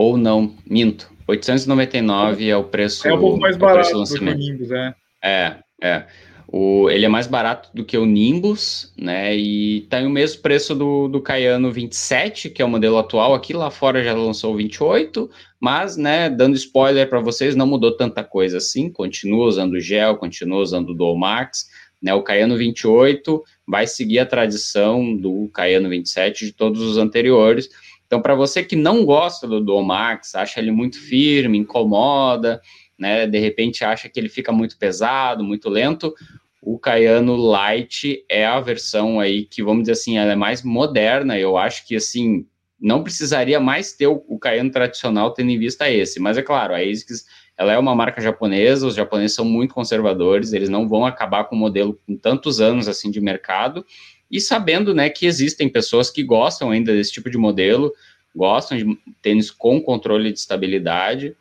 [0.02, 1.12] Ou não, minto.
[1.28, 3.08] 899 é o preço.
[3.08, 4.96] É um pouco mais barato do que o Nimbus, é.
[5.24, 6.06] É, é.
[6.48, 9.38] O, ele é mais barato do que o Nimbus, né?
[9.38, 13.36] E tem o mesmo preço do, do Cayano 27, que é o modelo atual.
[13.36, 17.96] Aqui lá fora já lançou o 28, mas, né, dando spoiler para vocês, não mudou
[17.96, 18.90] tanta coisa assim.
[18.90, 21.68] Continua usando gel, continua usando o Dual Max.
[22.02, 27.70] Né, o Cayano 28 vai seguir a tradição do Cayano 27 de todos os anteriores.
[28.12, 32.62] Então, para você que não gosta do Max, acha ele muito firme, incomoda,
[33.00, 36.14] né, de repente acha que ele fica muito pesado, muito lento,
[36.62, 41.40] o Cayano Light é a versão aí que, vamos dizer assim, ela é mais moderna.
[41.40, 42.46] Eu acho que, assim,
[42.78, 46.20] não precisaria mais ter o, o Cayano tradicional tendo em vista esse.
[46.20, 47.26] Mas é claro, a ASICS,
[47.58, 51.56] ela é uma marca japonesa, os japoneses são muito conservadores, eles não vão acabar com
[51.56, 53.86] o modelo com tantos anos, assim, de mercado.
[54.32, 57.92] E sabendo, né, que existem pessoas que gostam ainda desse tipo de modelo,
[58.36, 58.86] gostam de
[59.22, 61.36] tênis com controle de estabilidade,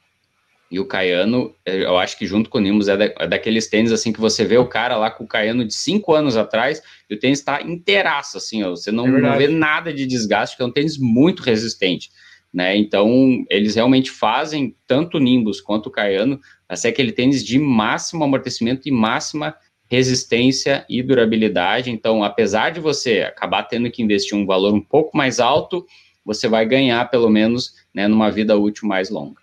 [0.71, 3.67] e o Caiano, eh, eu acho que junto com o Nimbus é, da, é, daqueles
[3.69, 6.81] tênis assim que você vê o cara lá com o Caiano de cinco anos atrás
[7.09, 10.57] e o tênis está inteiraço, assim, ó, você não, é não, vê nada de desgaste,
[10.57, 12.11] que é um tênis muito resistente,
[12.55, 12.77] né?
[12.77, 16.41] Então, eles realmente fazem tanto o Nimbus quanto o Caiano
[16.77, 19.57] ser aquele tênis de máximo amortecimento e máxima
[19.91, 21.91] resistência e durabilidade.
[21.91, 25.85] Então, apesar de você acabar tendo que investir um valor um pouco mais alto,
[26.25, 29.41] você vai ganhar pelo menos né, numa vida útil mais longa.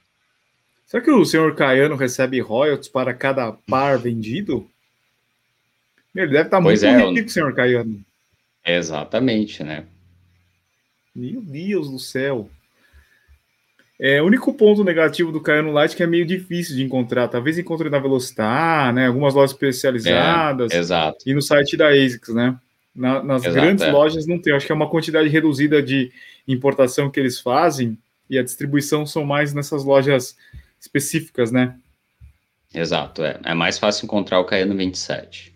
[0.86, 4.66] Será que o senhor Caiano recebe royalties para cada par vendido?
[6.16, 7.30] Ele deve estar pois muito é, rico, eu...
[7.30, 8.00] senhor Caiano.
[8.66, 9.86] Exatamente, né?
[11.14, 12.50] Meu Deus do céu.
[14.00, 17.28] É, o único ponto negativo do Caiano Light é que é meio difícil de encontrar.
[17.28, 19.08] Talvez encontre na Velocitar, né?
[19.08, 20.72] Algumas lojas especializadas.
[20.72, 21.18] É, exato.
[21.26, 22.56] E no site da ASICS, né?
[22.96, 23.92] Na, nas exato, grandes é.
[23.92, 24.54] lojas não tem.
[24.54, 26.12] Acho que é uma quantidade reduzida de
[26.48, 27.98] importação que eles fazem
[28.30, 30.38] e a distribuição são mais nessas lojas
[30.80, 31.76] específicas, né?
[32.74, 33.40] Exato, é.
[33.44, 35.56] É mais fácil encontrar o Cayenne 27.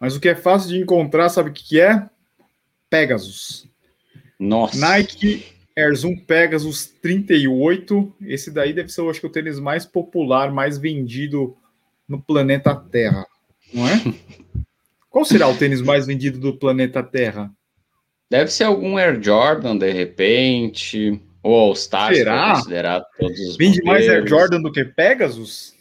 [0.00, 2.08] Mas o que é fácil de encontrar, sabe o que é?
[2.90, 3.66] Pegasus.
[4.38, 4.78] Nossa.
[4.78, 8.14] Nike Air Zoom Pegasus 38.
[8.22, 11.56] Esse daí deve ser, eu acho que, o tênis mais popular, mais vendido
[12.08, 13.26] no planeta Terra,
[13.72, 13.92] não é?
[15.08, 17.50] Qual será o tênis mais vendido do planeta Terra?
[18.30, 21.20] Deve ser algum Air Jordan, de repente.
[21.42, 22.54] Ou All Stars, Será?
[22.54, 25.74] considerar todos os Vende mais Air Jordan do que Pegasus?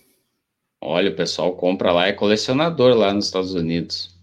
[0.80, 4.16] Olha, o pessoal compra lá, é colecionador lá nos Estados Unidos.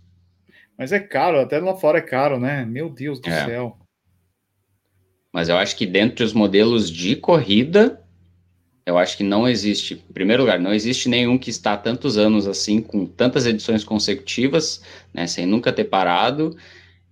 [0.79, 2.65] Mas é caro, até lá fora é caro, né?
[2.65, 3.45] Meu Deus do é.
[3.45, 3.77] céu.
[5.35, 8.01] Mas eu acho que dentre os modelos de corrida,
[8.87, 12.16] eu acho que não existe, em primeiro lugar, não existe nenhum que está há tantos
[12.16, 14.81] anos assim, com tantas edições consecutivas,
[15.12, 16.57] né, sem nunca ter parado.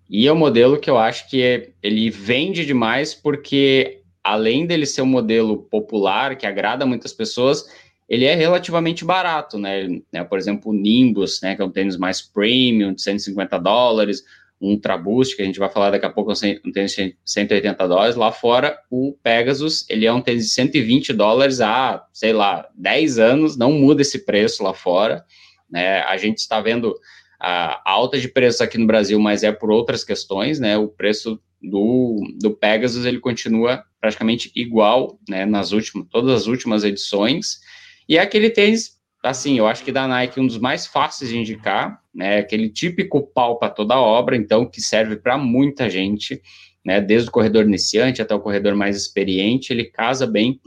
[0.08, 4.87] E é um modelo que eu acho que é, ele vende demais porque além dele
[4.87, 7.64] ser um modelo popular, que agrada muitas pessoas,
[8.08, 10.00] ele é relativamente barato, né?
[10.12, 10.22] né?
[10.22, 14.22] Por exemplo, o Nimbus, né, que é um tênis mais premium, de 150 dólares,
[14.62, 18.14] um Traboost, que a gente vai falar daqui a pouco, um tênis de 180 dólares.
[18.14, 23.18] Lá fora, o Pegasus, ele é um tênis de 120 dólares há, sei lá, 10
[23.18, 25.25] anos, não muda esse preço lá fora.
[25.68, 26.01] Né?
[26.03, 26.94] A gente está vendo
[27.40, 30.79] a alta de preços aqui no Brasil, mas é por outras questões, né?
[30.79, 36.85] O preço do, do Pegasus ele continua praticamente igual, né, nas últimas, todas as últimas
[36.85, 37.61] edições.
[38.09, 41.38] E é aquele tênis, assim, eu acho que da Nike um dos mais fáceis de
[41.38, 46.40] indicar, né, aquele típico pau para toda obra, então que serve para muita gente,
[46.85, 50.61] né, desde o corredor iniciante até o corredor mais experiente, ele casa bem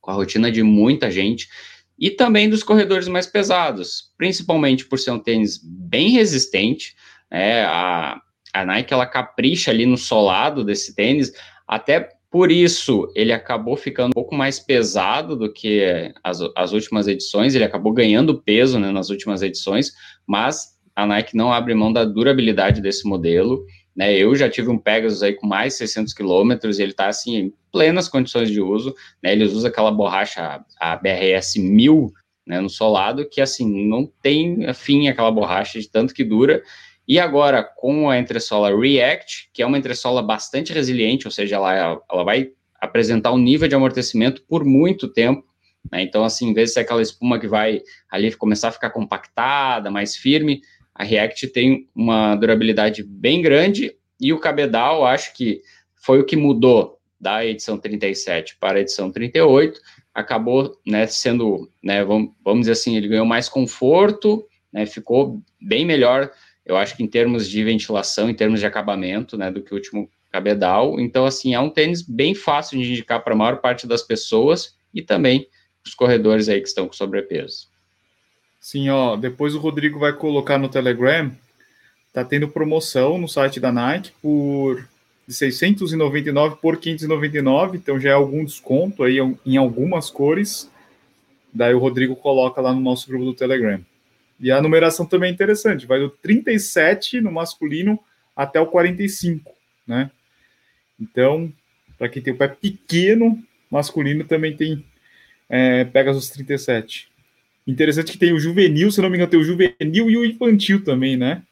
[0.00, 1.48] com a rotina de muita gente.
[1.96, 6.96] e também dos corredores mais pesados, principalmente por ser um tênis bem resistente.
[7.30, 8.20] É, a,
[8.52, 11.32] a Nike ela capricha ali no solado desse tênis,
[11.68, 17.06] até por isso ele acabou ficando um pouco mais pesado do que as, as últimas
[17.06, 19.92] edições, ele acabou ganhando peso né, nas últimas edições,
[20.26, 23.64] mas a Nike não abre mão da durabilidade desse modelo.
[23.94, 27.06] Né, eu já tive um Pegasus aí com mais de 600 quilômetros e ele está
[27.06, 28.94] assim em plenas condições de uso.
[29.22, 32.12] Né, ele usa aquela borracha, a BRS 1000,
[32.46, 36.62] né, no solado, que assim não tem fim aquela borracha de tanto que dura.
[37.06, 42.00] E agora com a entressola React, que é uma entressola bastante resiliente, ou seja, ela,
[42.10, 45.44] ela vai apresentar um nível de amortecimento por muito tempo.
[45.92, 48.90] Né, então, assim, em vez de ser aquela espuma que vai ali começar a ficar
[48.90, 50.62] compactada, mais firme,
[50.94, 55.60] a React tem uma durabilidade bem grande e o Cabedal, acho que
[55.94, 59.80] foi o que mudou da edição 37 para a edição 38,
[60.14, 65.84] acabou né, sendo, né, vamos, vamos dizer assim, ele ganhou mais conforto, né, ficou bem
[65.84, 66.30] melhor,
[66.64, 69.76] eu acho que em termos de ventilação, em termos de acabamento, né, do que o
[69.76, 70.98] último Cabedal.
[70.98, 74.76] Então, assim, é um tênis bem fácil de indicar para a maior parte das pessoas
[74.92, 75.46] e também
[75.86, 77.68] os corredores aí que estão com sobrepeso.
[78.64, 81.30] Sim, ó, depois o Rodrigo vai colocar no Telegram.
[82.14, 84.88] Tá tendo promoção no site da Nike por
[85.28, 90.70] de 699 por 599, então já é algum desconto aí em algumas cores.
[91.52, 93.84] Daí o Rodrigo coloca lá no nosso grupo do Telegram.
[94.40, 98.00] E a numeração também é interessante, vai do 37 no masculino
[98.34, 99.54] até o 45,
[99.86, 100.10] né?
[100.98, 101.52] Então,
[101.98, 103.38] para quem tem o pé pequeno,
[103.70, 104.82] masculino também tem
[105.50, 107.12] é, Pegasus 37.
[107.66, 110.84] Interessante que tem o juvenil, se não me engano, tem o juvenil e o infantil
[110.84, 111.42] também, né?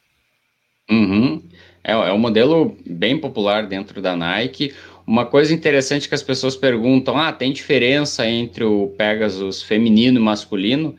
[0.91, 1.43] Uhum.
[1.83, 4.75] É, é um modelo bem popular dentro da Nike.
[5.07, 10.23] Uma coisa interessante que as pessoas perguntam: ah, tem diferença entre o Pegasus feminino e
[10.23, 10.97] masculino?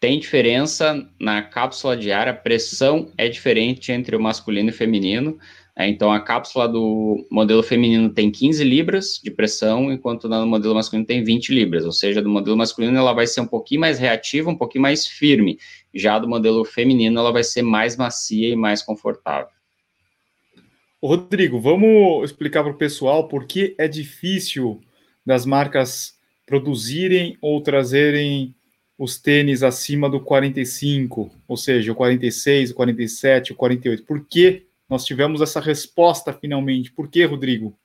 [0.00, 5.38] Tem diferença na cápsula de ar, a pressão é diferente entre o masculino e feminino.
[5.78, 10.74] É, então, a cápsula do modelo feminino tem 15 libras de pressão, enquanto no modelo
[10.74, 11.84] masculino tem 20 libras.
[11.84, 15.06] Ou seja, do modelo masculino ela vai ser um pouquinho mais reativa, um pouquinho mais
[15.06, 15.58] firme.
[15.94, 19.54] Já do modelo feminino ela vai ser mais macia e mais confortável.
[21.02, 24.80] Rodrigo, vamos explicar para o pessoal por que é difícil
[25.26, 26.14] das marcas
[26.46, 28.54] produzirem ou trazerem
[28.98, 34.04] os tênis acima do 45, ou seja, o 46, o 47, o 48.
[34.04, 36.92] Por que nós tivemos essa resposta finalmente.
[36.92, 37.76] Por que, Rodrigo?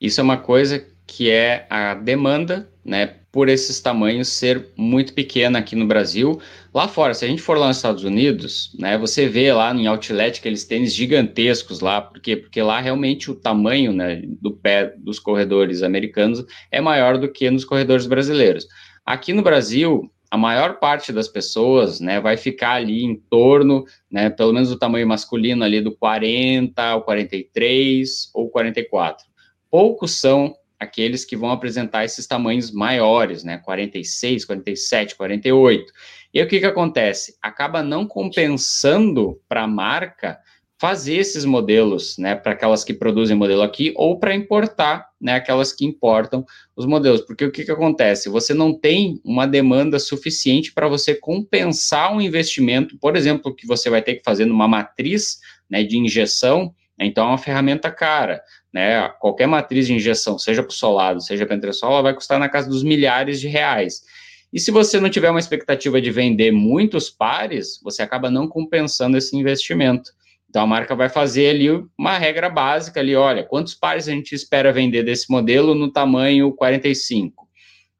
[0.00, 5.58] Isso é uma coisa que é a demanda, né, por esses tamanhos ser muito pequena
[5.58, 6.40] aqui no Brasil.
[6.74, 9.86] Lá fora, se a gente for lá nos Estados Unidos, né, você vê lá em
[9.86, 12.36] outlet aqueles tênis gigantescos lá, por quê?
[12.36, 17.48] Porque lá realmente o tamanho, né, do pé dos corredores americanos é maior do que
[17.50, 18.66] nos corredores brasileiros.
[19.04, 24.28] Aqui no Brasil, a maior parte das pessoas, né, vai ficar ali em torno, né,
[24.28, 29.24] pelo menos do tamanho masculino ali do 40 ao 43 ou 44.
[29.70, 35.92] Poucos são aqueles que vão apresentar esses tamanhos maiores, né, 46, 47, 48.
[36.34, 37.36] E o que que acontece?
[37.40, 40.38] Acaba não compensando para a marca
[40.78, 45.72] fazer esses modelos, né, para aquelas que produzem modelo aqui ou para importar, né, aquelas
[45.72, 46.44] que importam
[46.76, 48.28] os modelos, porque o que, que acontece?
[48.28, 53.88] Você não tem uma demanda suficiente para você compensar um investimento, por exemplo, que você
[53.88, 59.08] vai ter que fazer numa matriz, né, de injeção, então é uma ferramenta cara, né,
[59.18, 62.50] qualquer matriz de injeção, seja para o solado, seja para entressola, ela vai custar na
[62.50, 64.02] casa dos milhares de reais.
[64.52, 69.16] E se você não tiver uma expectativa de vender muitos pares, você acaba não compensando
[69.16, 70.10] esse investimento.
[70.48, 74.34] Então a marca vai fazer ali uma regra básica ali, olha, quantos pares a gente
[74.34, 77.46] espera vender desse modelo no tamanho 45?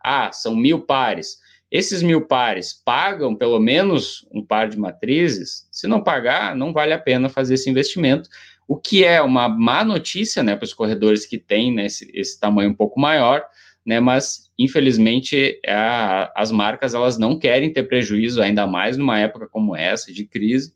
[0.03, 1.39] Ah, são mil pares.
[1.71, 5.69] Esses mil pares pagam pelo menos um par de matrizes?
[5.71, 8.29] Se não pagar, não vale a pena fazer esse investimento.
[8.69, 12.39] O que é uma má notícia, né, para os corredores que têm né, esse, esse
[12.39, 13.45] tamanho um pouco maior,
[13.85, 19.49] né, mas infelizmente a, as marcas elas não querem ter prejuízo, ainda mais numa época
[19.49, 20.73] como essa de crise.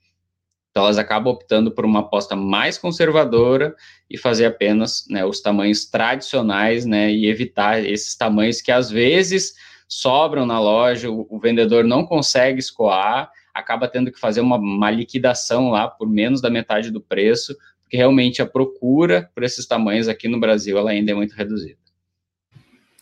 [0.71, 3.75] Então, elas acabam optando por uma aposta mais conservadora
[4.09, 9.55] e fazer apenas né, os tamanhos tradicionais né, e evitar esses tamanhos que às vezes
[9.89, 14.91] sobram na loja, o, o vendedor não consegue escoar, acaba tendo que fazer uma, uma
[14.91, 20.07] liquidação lá por menos da metade do preço, porque realmente a procura por esses tamanhos
[20.07, 21.81] aqui no Brasil ela ainda é muito reduzida.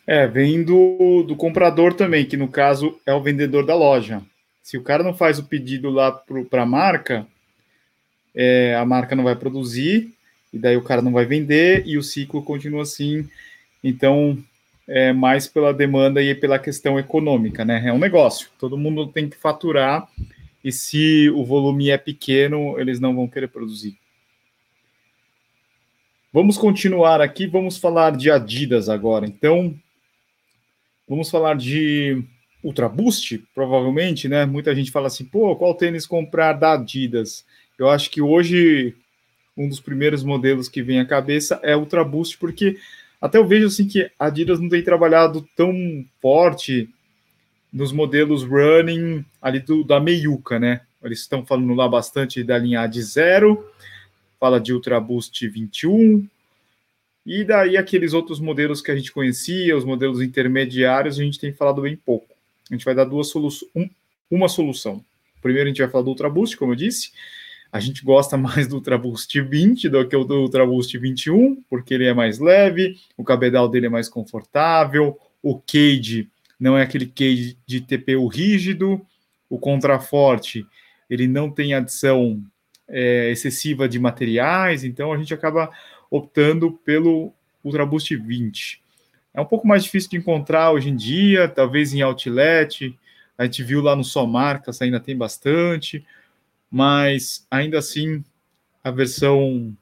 [0.06, 4.22] É, vem do, do comprador também, que no caso é o vendedor da loja.
[4.62, 7.26] Se o cara não faz o pedido lá para a marca,
[8.38, 10.14] é, a marca não vai produzir,
[10.52, 13.28] e daí o cara não vai vender, e o ciclo continua assim.
[13.82, 14.38] Então,
[14.86, 17.82] é, mais pela demanda e pela questão econômica, né?
[17.86, 20.08] É um negócio, todo mundo tem que faturar
[20.64, 23.96] e se o volume é pequeno, eles não vão querer produzir.
[26.32, 29.26] Vamos continuar aqui, vamos falar de Adidas agora.
[29.26, 29.74] Então,
[31.08, 32.22] vamos falar de
[32.62, 34.44] Ultra Boost, provavelmente, né?
[34.44, 37.44] Muita gente fala assim, pô, qual tênis comprar da Adidas?
[37.78, 38.94] Eu acho que hoje
[39.56, 42.78] um dos primeiros modelos que vem à cabeça é Ultra Boost, porque
[43.20, 45.72] até eu vejo assim que a Adidas não tem trabalhado tão
[46.20, 46.88] forte
[47.72, 50.82] nos modelos running ali do, da meiuca, né?
[51.02, 53.68] Eles estão falando lá bastante da linha de zero,
[54.38, 56.26] fala de Ultra Boost 21,
[57.26, 61.52] e daí aqueles outros modelos que a gente conhecia, os modelos intermediários, a gente tem
[61.52, 62.34] falado bem pouco.
[62.70, 63.88] A gente vai dar duas soluções, um,
[64.30, 65.04] uma solução.
[65.42, 67.12] Primeiro a gente vai falar do Ultra Boost, como eu disse,
[67.72, 71.62] a gente gosta mais do Ultra Boost 20 do que o do Ultra Boost 21,
[71.68, 76.82] porque ele é mais leve, o cabedal dele é mais confortável, o cage não é
[76.82, 79.00] aquele cage de TPU rígido,
[79.48, 80.66] o contraforte
[81.08, 82.42] ele não tem adição
[82.88, 85.70] é, excessiva de materiais, então a gente acaba
[86.10, 88.82] optando pelo Ultra Boost 20.
[89.32, 92.94] É um pouco mais difícil de encontrar hoje em dia, talvez em outlet,
[93.36, 96.04] a gente viu lá no Só Marcas, ainda tem bastante,
[96.70, 98.24] mas ainda assim
[98.82, 99.76] a versão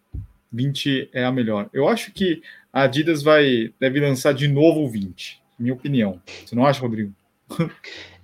[0.52, 1.68] 20 é a melhor.
[1.72, 6.20] Eu acho que a Adidas vai deve lançar de novo o 20, minha opinião.
[6.44, 7.12] Você não acha, Rodrigo?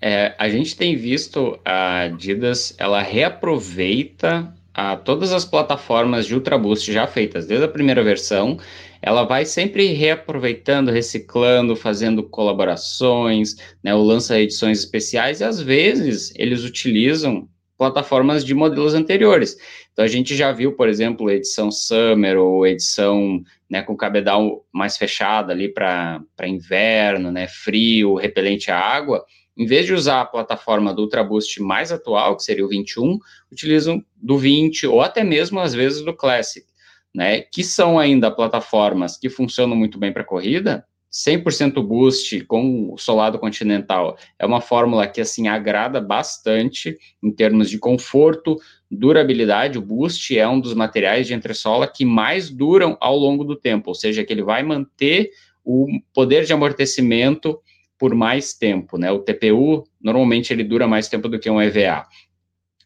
[0.04, 6.58] É, a gente tem visto a Adidas, ela reaproveita a, todas as plataformas de Ultra
[6.58, 8.58] Boost já feitas desde a primeira versão,
[9.00, 16.32] ela vai sempre reaproveitando, reciclando, fazendo colaborações, né, ou lança edições especiais, e às vezes
[16.36, 17.48] eles utilizam
[17.82, 19.56] plataformas de modelos anteriores.
[19.92, 24.96] Então a gente já viu, por exemplo, edição Summer ou edição né, com cabedal mais
[24.96, 29.24] fechada ali para inverno, né, frio, repelente à água.
[29.58, 33.18] Em vez de usar a plataforma do Ultra Boost mais atual, que seria o 21,
[33.50, 36.64] utilizam do 20 ou até mesmo às vezes do Classic,
[37.12, 42.96] né, que são ainda plataformas que funcionam muito bem para corrida, 100% boost com o
[42.96, 48.56] solado continental é uma fórmula que assim agrada bastante em termos de conforto,
[48.90, 49.78] durabilidade.
[49.78, 53.90] O boost é um dos materiais de entressola que mais duram ao longo do tempo,
[53.90, 55.30] ou seja, que ele vai manter
[55.62, 57.60] o poder de amortecimento
[57.98, 59.12] por mais tempo, né?
[59.12, 62.06] O TPU normalmente ele dura mais tempo do que um EVA.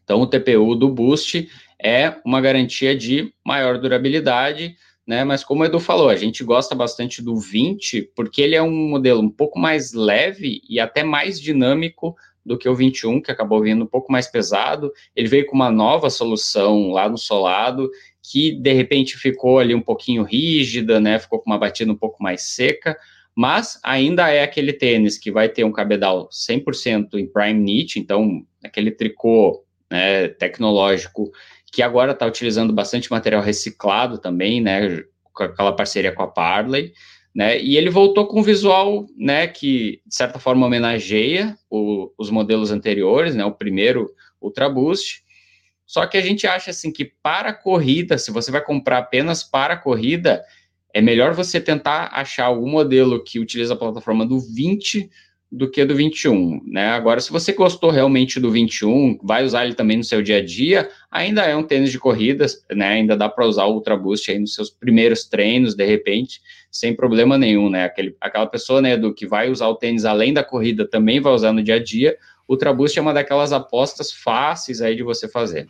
[0.02, 1.48] Então o TPU do boost
[1.82, 5.22] é uma garantia de maior durabilidade né?
[5.24, 8.88] Mas como o Edu falou, a gente gosta bastante do 20 porque ele é um
[8.88, 13.60] modelo um pouco mais leve e até mais dinâmico do que o 21, que acabou
[13.60, 14.92] vindo um pouco mais pesado.
[15.14, 17.90] Ele veio com uma nova solução lá no solado,
[18.22, 21.18] que de repente ficou ali um pouquinho rígida, né?
[21.18, 22.96] Ficou com uma batida um pouco mais seca,
[23.34, 28.46] mas ainda é aquele tênis que vai ter um cabedal 100% em prime knit, então
[28.64, 31.30] aquele tricô né, tecnológico
[31.76, 36.94] que agora está utilizando bastante material reciclado também, né, com aquela parceria com a Parley,
[37.34, 42.30] né, e ele voltou com um visual, né, que de certa forma homenageia o, os
[42.30, 44.10] modelos anteriores, né, o primeiro
[44.40, 45.22] Ultra Boost,
[45.84, 49.42] só que a gente acha assim que para a corrida, se você vai comprar apenas
[49.42, 50.42] para a corrida,
[50.94, 55.10] é melhor você tentar achar algum modelo que utiliza a plataforma do 20
[55.50, 56.88] do que do 21, né?
[56.88, 60.44] Agora, se você gostou realmente do 21, vai usar ele também no seu dia a
[60.44, 62.88] dia, ainda é um tênis de corridas, né?
[62.88, 66.40] Ainda dá para usar o Ultra Boost aí nos seus primeiros treinos, de repente,
[66.70, 67.84] sem problema nenhum, né?
[67.84, 71.32] Aquele, aquela pessoa, né, do que vai usar o tênis além da corrida também vai
[71.32, 72.16] usar no dia a dia,
[72.48, 75.68] o Ultra Boost é uma daquelas apostas fáceis aí de você fazer.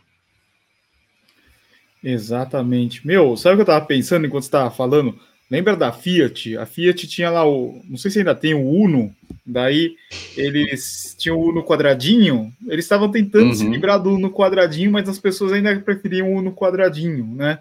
[2.03, 3.05] Exatamente.
[3.05, 5.19] Meu, sabe o que eu estava pensando enquanto estava falando?
[5.49, 6.57] Lembra da Fiat?
[6.57, 7.81] A Fiat tinha lá o.
[7.85, 9.15] Não sei se ainda tem o Uno.
[9.45, 9.95] Daí
[10.35, 12.53] eles tinham o Uno quadradinho.
[12.67, 13.53] Eles estavam tentando uhum.
[13.53, 17.59] se livrar do Uno quadradinho, mas as pessoas ainda preferiam o Uno quadradinho, né?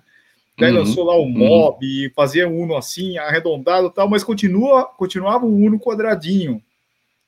[0.59, 0.78] Daí uhum.
[0.78, 1.30] lançou lá o uhum.
[1.30, 2.11] Mob, uhum.
[2.14, 6.62] fazia um Uno assim, arredondado e tal, mas continua, continuava o Uno quadradinho,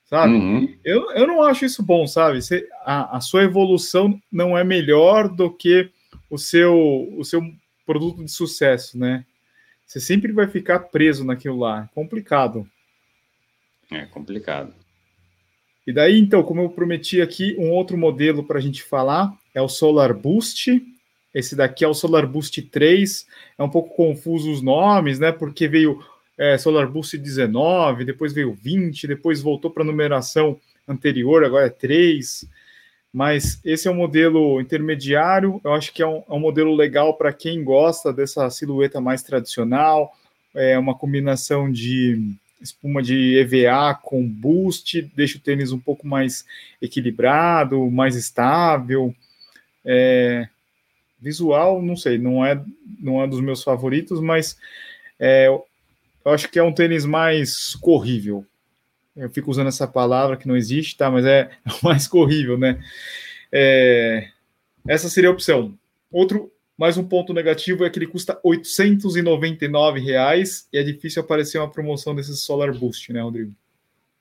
[0.07, 0.33] sabe?
[0.35, 0.75] Uhum.
[0.83, 2.43] Eu, eu não acho isso bom, sabe?
[2.43, 5.91] Você, a, a sua evolução não é melhor do que
[6.31, 6.75] o seu,
[7.17, 7.43] o seu
[7.87, 9.25] produto de sucesso, né?
[9.89, 11.89] Você sempre vai ficar preso naquilo lá.
[11.95, 12.69] Complicado.
[13.91, 14.75] É complicado.
[15.87, 19.63] E daí, então, como eu prometi aqui, um outro modelo para a gente falar é
[19.63, 20.87] o Solar Boost.
[21.35, 23.27] Esse daqui é o Solar Boost 3.
[23.57, 25.33] É um pouco confuso os nomes, né?
[25.33, 26.05] Porque veio
[26.37, 31.71] é, Solar Boost 19, depois veio 20, depois voltou para a numeração anterior, agora é
[31.71, 32.47] 3
[33.13, 35.61] mas esse é um modelo intermediário.
[35.65, 39.23] Eu acho que é um, é um modelo legal para quem gosta dessa silhueta mais
[39.23, 40.13] tradicional,
[40.55, 46.45] é uma combinação de espuma de EVA com boost, deixa o tênis um pouco mais
[46.83, 49.15] equilibrado, mais estável.
[49.85, 50.49] É,
[51.21, 52.61] visual, não sei, não é,
[53.01, 54.57] não é dos meus favoritos, mas
[55.19, 58.45] é, eu acho que é um tênis mais corrível.
[59.19, 61.11] Eu fico usando essa palavra que não existe, tá?
[61.11, 61.51] Mas é
[61.83, 62.79] mais corrível, né?
[63.53, 64.29] É,
[64.87, 65.75] essa seria a opção.
[66.11, 71.59] Outro, mais um ponto negativo é que ele custa 899 reais e é difícil aparecer
[71.59, 73.53] uma promoção desses Solar Boost, né, Rodrigo?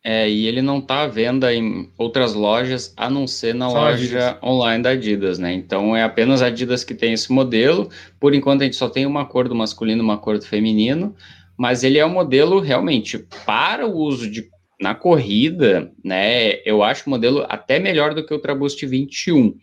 [0.04, 3.80] É, e ele não está à venda em outras lojas, a não ser na Só
[3.80, 5.54] loja online da Adidas, né?
[5.54, 7.90] Então é apenas a Adidas que tem esse modelo.
[8.20, 11.16] Por enquanto a gente só tem uma cor do masculino, uma cor do feminino,
[11.58, 16.62] mas ele é um modelo realmente para o uso de na corrida, né?
[16.66, 19.58] Eu acho o modelo até melhor do que o Traboost 21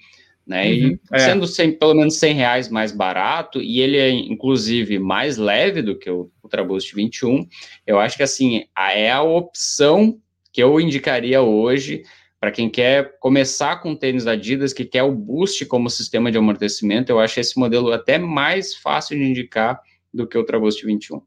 [0.47, 0.67] né?
[0.67, 1.19] Uhum, e é.
[1.19, 5.99] sendo 100, pelo menos 100 reais mais barato, e ele é inclusive mais leve do
[5.99, 7.47] que o Ultra Boost 21,
[7.87, 10.19] eu acho que assim é a opção
[10.53, 12.03] que eu indicaria hoje
[12.39, 17.11] para quem quer começar com tênis Adidas, que quer o Boost como sistema de amortecimento,
[17.11, 19.81] eu acho esse modelo até mais fácil de indicar
[20.13, 21.23] do que o Ultra Boost 21.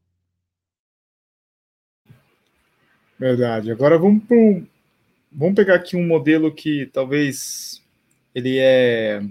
[3.19, 3.71] Verdade.
[3.71, 4.65] Agora vamos para um,
[5.31, 7.81] vamos pegar aqui um modelo que talvez
[8.33, 9.21] ele é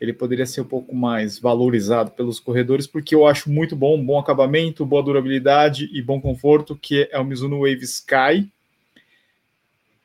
[0.00, 4.18] ele poderia ser um pouco mais valorizado pelos corredores, porque eu acho muito bom, bom
[4.18, 8.48] acabamento, boa durabilidade e bom conforto, que é o Mizuno Wave Sky.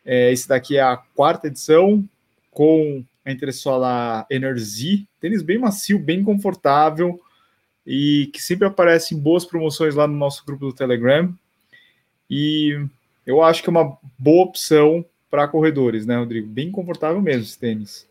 [0.03, 2.03] É, esse daqui é a quarta edição,
[2.49, 7.21] com a entressola Energy, tênis bem macio, bem confortável,
[7.85, 11.31] e que sempre aparece em boas promoções lá no nosso grupo do Telegram.
[12.29, 12.85] E
[13.25, 16.47] eu acho que é uma boa opção para corredores, né, Rodrigo?
[16.47, 18.07] Bem confortável mesmo esse tênis.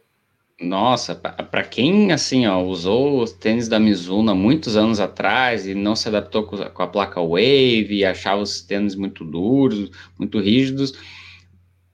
[0.60, 5.74] Nossa, para quem assim ó, usou os tênis da Mizuno há muitos anos atrás e
[5.74, 10.94] não se adaptou com a placa Wave e achava os tênis muito duros, muito rígidos,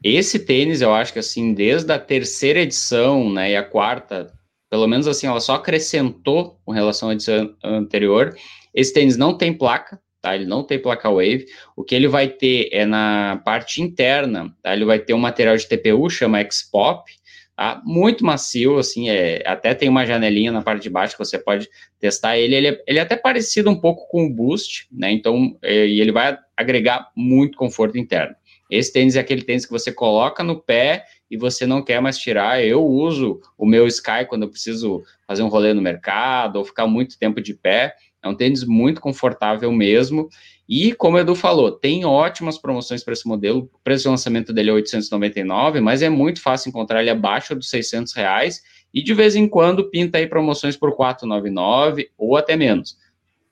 [0.03, 4.33] esse tênis eu acho que assim desde a terceira edição, né, e a quarta,
[4.71, 8.37] pelo menos assim, ela só acrescentou com relação à edição anterior.
[8.73, 10.35] Esse tênis não tem placa, tá?
[10.35, 11.47] Ele não tem placa Wave.
[11.77, 14.73] O que ele vai ter é na parte interna, tá?
[14.75, 17.11] Ele vai ter um material de TPU, chama X-Pop,
[17.57, 17.81] tá?
[17.85, 21.69] Muito macio, assim, é, até tem uma janelinha na parte de baixo que você pode
[21.99, 22.55] testar ele.
[22.55, 25.11] Ele é, ele é até parecido um pouco com o Boost, né?
[25.11, 28.35] Então, é, e ele vai agregar muito conforto interno.
[28.71, 32.19] Esse tênis é aquele tênis que você coloca no pé e você não quer mais
[32.19, 32.63] tirar.
[32.63, 36.87] Eu uso o meu Sky quando eu preciso fazer um rolê no mercado ou ficar
[36.87, 37.95] muito tempo de pé.
[38.23, 40.29] É um tênis muito confortável mesmo.
[40.69, 43.71] E, como o Edu falou, tem ótimas promoções para esse modelo.
[43.73, 47.71] O preço de lançamento dele é 899, mas é muito fácil encontrar ele abaixo dos
[47.71, 48.61] 600 reais.
[48.93, 52.97] E de vez em quando pinta aí promoções por 499 ou até menos.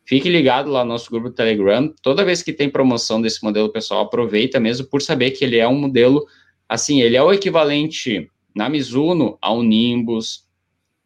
[0.05, 1.93] Fique ligado lá no nosso grupo do Telegram.
[2.01, 5.67] Toda vez que tem promoção desse modelo, pessoal aproveita mesmo por saber que ele é
[5.67, 6.25] um modelo,
[6.69, 10.46] assim, ele é o equivalente na Mizuno ao Nimbus,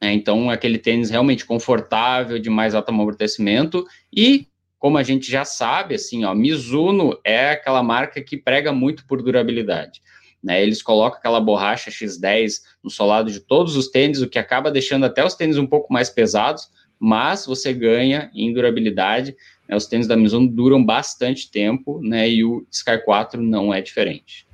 [0.01, 0.13] né?
[0.13, 4.47] Então, aquele tênis realmente confortável, de mais alto amortecimento e
[4.79, 9.23] como a gente já sabe, assim, ó, Mizuno é aquela marca que prega muito por
[9.23, 10.01] durabilidade.
[10.43, 10.63] Né?
[10.63, 15.05] Eles colocam aquela borracha X10 no solado de todos os tênis, o que acaba deixando
[15.05, 19.37] até os tênis um pouco mais pesados, mas você ganha em durabilidade.
[19.69, 19.77] Né?
[19.77, 22.27] Os tênis da Mizuno duram bastante tempo, né?
[22.31, 24.47] E o Sky 4 não é diferente.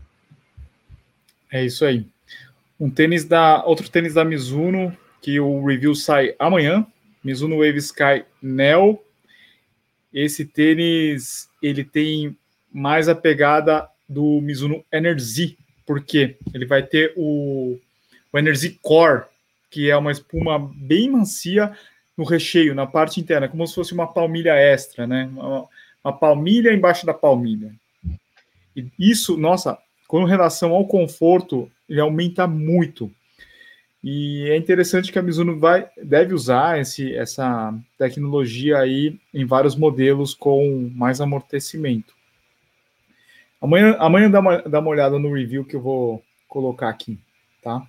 [1.52, 2.04] É isso aí.
[2.80, 6.86] Um tênis da outro tênis da Mizuno que o review sai amanhã.
[7.22, 9.00] Mizuno Wave Sky Neo.
[10.12, 12.36] Esse tênis ele tem
[12.72, 17.78] mais a pegada do Mizuno Energy, porque ele vai ter o,
[18.32, 19.24] o Energy Core,
[19.70, 21.76] que é uma espuma bem macia
[22.16, 25.28] no recheio, na parte interna, como se fosse uma palmilha extra, né?
[25.32, 25.66] Uma,
[26.02, 27.74] uma palmilha embaixo da palmilha.
[28.74, 33.10] E isso, nossa, com relação ao conforto, ele aumenta muito.
[34.08, 39.74] E é interessante que a Mizuno vai, deve usar esse, essa tecnologia aí em vários
[39.74, 42.14] modelos com mais amortecimento.
[43.60, 47.18] Amanhã, amanhã dá, uma, dá uma olhada no review que eu vou colocar aqui,
[47.60, 47.84] tá?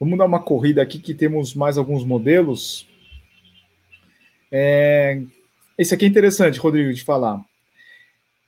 [0.00, 2.88] Vamos dar uma corrida aqui que temos mais alguns modelos.
[4.50, 5.20] É,
[5.76, 7.44] esse aqui é interessante, Rodrigo, de falar.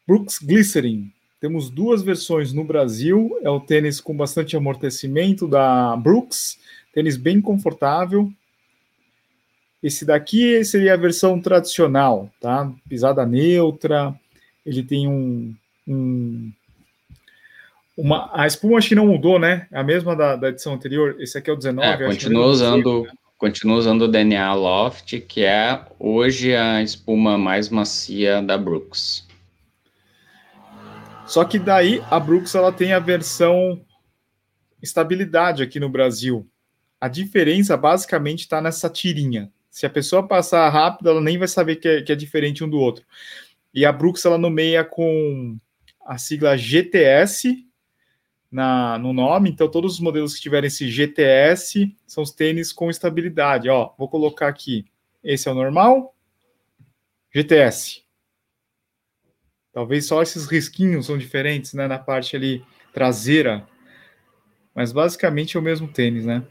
[0.07, 3.39] Brooks Glycerin, temos duas versões no Brasil.
[3.43, 6.59] É o tênis com bastante amortecimento da Brooks,
[6.93, 8.31] tênis bem confortável.
[9.83, 12.71] Esse daqui seria a versão tradicional, tá?
[12.89, 14.13] Pisada neutra.
[14.67, 15.55] Ele tem um,
[15.87, 16.53] um
[17.97, 19.67] uma, a espuma acho que não mudou, né?
[19.73, 21.17] É a mesma da, da edição anterior.
[21.21, 21.87] Esse aqui é o 19.
[21.87, 23.11] É, continua usando, né?
[23.37, 29.28] continua usando o DNA Loft, que é hoje a espuma mais macia da Brooks.
[31.29, 33.85] Só que daí a Brooks ela tem a versão
[34.83, 36.49] estabilidade aqui no Brasil.
[36.99, 39.53] A diferença basicamente está nessa tirinha.
[39.71, 42.69] Se a pessoa passar rápido, ela nem vai saber que é, que é diferente um
[42.69, 43.05] do outro.
[43.75, 45.59] E a Brooks ela nomeia com
[46.05, 47.63] a sigla GTS
[48.51, 52.89] na, no nome, então todos os modelos que tiverem esse GTS são os tênis com
[52.89, 53.69] estabilidade.
[53.69, 54.87] Ó, vou colocar aqui.
[55.23, 56.17] Esse é o normal,
[57.31, 58.08] GTS.
[59.73, 63.67] Talvez só esses risquinhos são diferentes, né, na parte ali traseira,
[64.75, 66.43] mas basicamente é o mesmo tênis, né?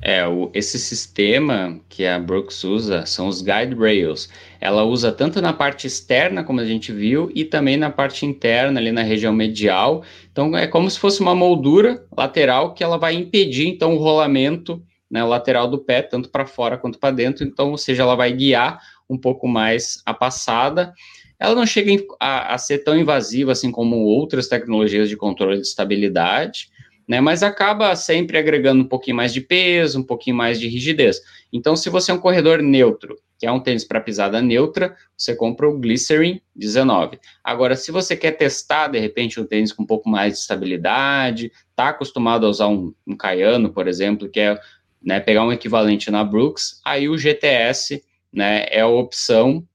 [0.00, 4.28] É, o, esse sistema que a Brooks usa são os guide rails.
[4.60, 8.80] Ela usa tanto na parte externa, como a gente viu, e também na parte interna,
[8.80, 10.04] ali na região medial.
[10.30, 14.82] Então, é como se fosse uma moldura lateral que ela vai impedir, então, o rolamento
[15.10, 17.44] né, lateral do pé, tanto para fora quanto para dentro.
[17.44, 20.92] Então, ou seja, ela vai guiar um pouco mais a passada.
[21.42, 21.90] Ela não chega
[22.20, 26.68] a, a ser tão invasiva assim como outras tecnologias de controle de estabilidade,
[27.08, 27.20] né?
[27.20, 31.20] Mas acaba sempre agregando um pouquinho mais de peso, um pouquinho mais de rigidez.
[31.52, 35.34] Então, se você é um corredor neutro, que é um tênis para pisada neutra, você
[35.34, 37.18] compra o Glycerin 19.
[37.42, 41.50] Agora, se você quer testar, de repente, um tênis com um pouco mais de estabilidade,
[41.70, 44.56] está acostumado a usar um, um Caiano, por exemplo, que é
[45.02, 48.00] né, pegar um equivalente na Brooks, aí o GTS
[48.32, 49.66] né, é a opção.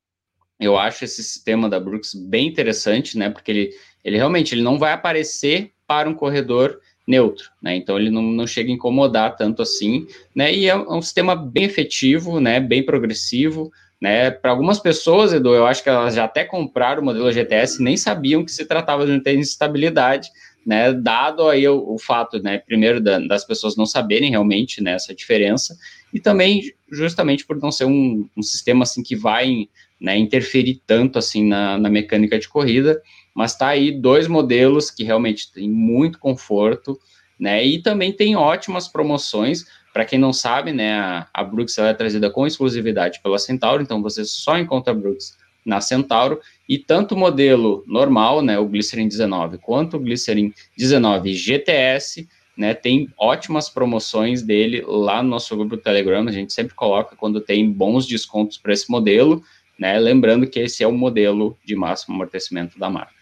[0.60, 3.70] Eu acho esse sistema da Brooks bem interessante, né, porque ele,
[4.04, 7.76] ele realmente ele não vai aparecer para um corredor neutro, né?
[7.76, 10.06] Então ele não, não chega a incomodar tanto assim,
[10.36, 10.54] né?
[10.54, 12.60] E é um sistema bem efetivo, né?
[12.60, 14.30] Bem progressivo, né?
[14.30, 17.84] Para algumas pessoas, Edu, eu acho que elas já até compraram o modelo GTS e
[17.84, 20.30] nem sabiam que se tratava de um tênis de estabilidade,
[20.66, 20.92] né?
[20.92, 22.58] Dado aí o, o fato, né?
[22.58, 25.78] Primeiro da, das pessoas não saberem realmente né, essa diferença
[26.14, 29.70] e também justamente por não ser um, um sistema assim que vai
[30.00, 33.02] né, interferir tanto assim na, na mecânica de corrida
[33.38, 37.00] mas tá aí dois modelos que realmente têm muito conforto,
[37.40, 37.64] né?
[37.64, 39.64] E também tem ótimas promoções.
[39.94, 44.02] Para quem não sabe, né, a, a Brooks é trazida com exclusividade pela Centauro, então
[44.02, 49.08] você só encontra a Brooks na Centauro, e tanto o modelo normal, né, o Glycerin
[49.08, 52.28] 19, quanto o Glycerin 19 GTS,
[52.58, 57.40] né, tem ótimas promoções dele lá no nosso grupo Telegram, a gente sempre coloca quando
[57.40, 59.44] tem bons descontos para esse modelo,
[59.80, 63.14] né, lembrando que esse é o modelo de máximo amortecimento da marca.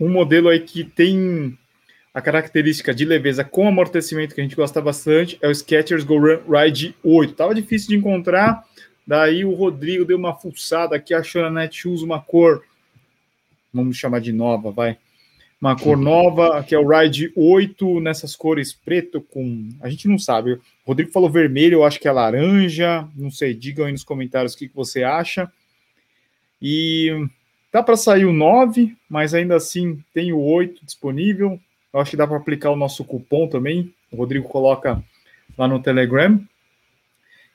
[0.00, 1.56] Um modelo aí que tem
[2.12, 6.18] a característica de leveza com amortecimento que a gente gosta bastante é o Skechers Go
[6.18, 7.34] Ride 8.
[7.34, 8.64] Tava difícil de encontrar,
[9.06, 12.64] daí o Rodrigo deu uma fuçada aqui, achou na Netshoes uma cor,
[13.72, 14.98] vamos chamar de nova, vai.
[15.60, 19.68] Uma cor nova, que é o Ride 8, nessas cores preto com.
[19.80, 20.52] A gente não sabe.
[20.52, 23.08] O Rodrigo falou vermelho, eu acho que é laranja.
[23.16, 25.50] Não sei, digam aí nos comentários o que, que você acha.
[26.62, 27.28] E
[27.70, 31.60] Dá para sair o 9, mas ainda assim tem o 8 disponível.
[31.92, 33.92] Eu acho que dá para aplicar o nosso cupom também.
[34.10, 35.02] O Rodrigo coloca
[35.56, 36.40] lá no Telegram.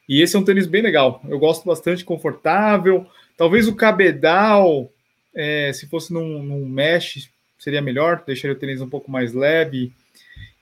[0.07, 1.19] E esse é um tênis bem legal.
[1.27, 3.07] Eu gosto bastante, confortável.
[3.35, 4.91] Talvez o cabedal,
[5.33, 7.31] é, se fosse num, num mesh,
[7.63, 8.23] seria melhor.
[8.25, 9.91] Deixaria o tênis um pouco mais leve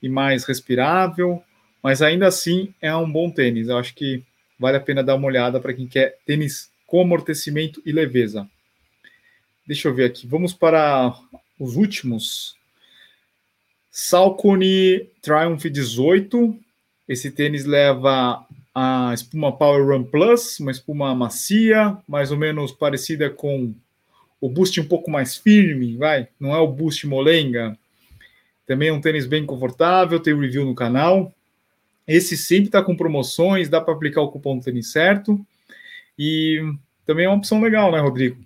[0.02, 1.42] e mais respirável.
[1.82, 3.68] Mas ainda assim é um bom tênis.
[3.68, 4.22] Eu acho que
[4.58, 8.48] vale a pena dar uma olhada para quem quer tênis com amortecimento e leveza.
[9.66, 10.26] Deixa eu ver aqui.
[10.26, 11.14] Vamos para
[11.58, 12.56] os últimos.
[13.90, 16.56] Salcone Triumph 18.
[17.08, 23.28] Esse tênis leva a espuma Power Run Plus, uma espuma macia, mais ou menos parecida
[23.28, 23.74] com
[24.42, 26.26] o Boost um pouco mais firme, vai?
[26.38, 27.78] Não é o Boost molenga.
[28.66, 31.32] Também é um tênis bem confortável, tem review no canal.
[32.08, 35.38] Esse sempre está com promoções, dá para aplicar o cupom do tênis certo.
[36.18, 36.60] E
[37.06, 38.36] também é uma opção legal, né, Rodrigo?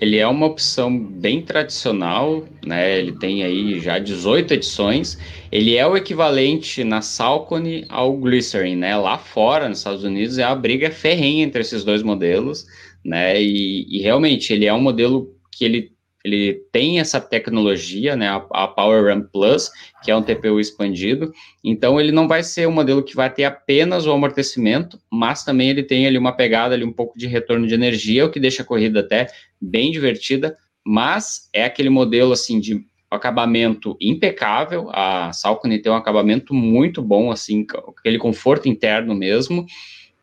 [0.00, 2.96] Ele é uma opção bem tradicional, né?
[2.96, 5.18] Ele tem aí já 18 edições.
[5.50, 8.96] Ele é o equivalente na Salcone ao Glycerin, né?
[8.96, 12.66] Lá fora, nos Estados Unidos, é a briga ferrenha entre esses dois modelos,
[13.04, 13.40] né?
[13.40, 15.94] E, e realmente ele é um modelo que ele
[16.24, 19.70] ele tem essa tecnologia, né, a, a Power Run Plus,
[20.02, 21.30] que é um TPU expandido,
[21.62, 25.68] então ele não vai ser um modelo que vai ter apenas o amortecimento, mas também
[25.68, 28.62] ele tem ali uma pegada ali um pouco de retorno de energia, o que deixa
[28.62, 29.26] a corrida até
[29.60, 36.54] bem divertida, mas é aquele modelo assim de acabamento impecável, a Salcone tem um acabamento
[36.54, 37.66] muito bom, assim,
[37.98, 39.66] aquele conforto interno mesmo,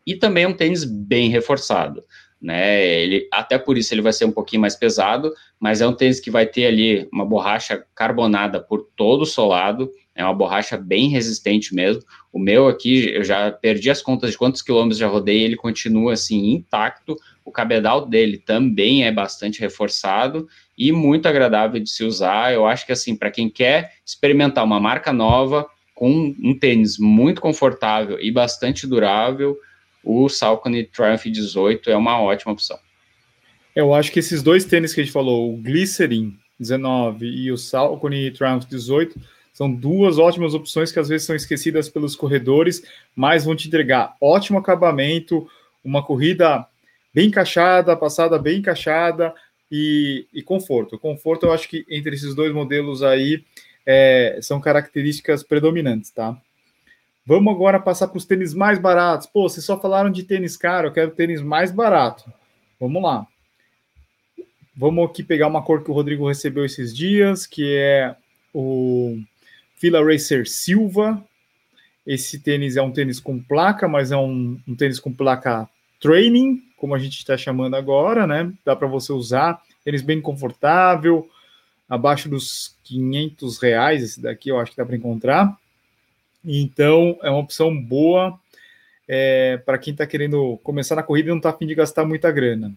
[0.05, 2.03] e também um tênis bem reforçado
[2.41, 2.83] né?
[2.83, 6.19] Ele até por isso ele vai ser um pouquinho mais pesado, mas é um tênis
[6.19, 11.09] que vai ter ali uma borracha carbonada por todo o solado, é uma borracha bem
[11.09, 12.03] resistente mesmo.
[12.33, 16.13] O meu aqui, eu já perdi as contas de quantos quilômetros já rodei, ele continua
[16.13, 22.53] assim intacto, O cabedal dele também é bastante reforçado e muito agradável de se usar.
[22.53, 27.41] Eu acho que assim, para quem quer experimentar uma marca nova com um tênis muito
[27.41, 29.57] confortável e bastante durável,
[30.03, 32.79] o Saucony Triumph 18 é uma ótima opção.
[33.75, 37.57] Eu acho que esses dois tênis que a gente falou, o Glycerin 19 e o
[37.57, 39.19] Saucony Triumph 18,
[39.53, 42.83] são duas ótimas opções que às vezes são esquecidas pelos corredores,
[43.15, 45.47] mas vão te entregar ótimo acabamento,
[45.83, 46.65] uma corrida
[47.13, 49.33] bem encaixada, passada bem encaixada
[49.71, 50.97] e, e conforto.
[50.97, 53.43] Conforto, eu acho que entre esses dois modelos aí
[53.85, 56.37] é, são características predominantes, tá?
[57.25, 59.27] Vamos agora passar para os tênis mais baratos.
[59.27, 62.31] Pô, vocês só falaram de tênis caro, eu quero tênis mais barato.
[62.79, 63.27] Vamos lá.
[64.75, 68.15] Vamos aqui pegar uma cor que o Rodrigo recebeu esses dias, que é
[68.53, 69.19] o
[69.75, 71.23] Fila Racer Silva.
[72.05, 75.69] Esse tênis é um tênis com placa, mas é um, um tênis com placa
[75.99, 78.51] training, como a gente está chamando agora, né?
[78.65, 79.61] Dá para você usar.
[79.85, 81.29] Tênis bem confortável,
[81.87, 84.03] abaixo dos 500 reais.
[84.03, 85.55] Esse daqui eu acho que dá para encontrar.
[86.43, 88.39] Então, é uma opção boa
[89.07, 92.31] é, para quem está querendo começar na corrida e não está afim de gastar muita
[92.31, 92.73] grana.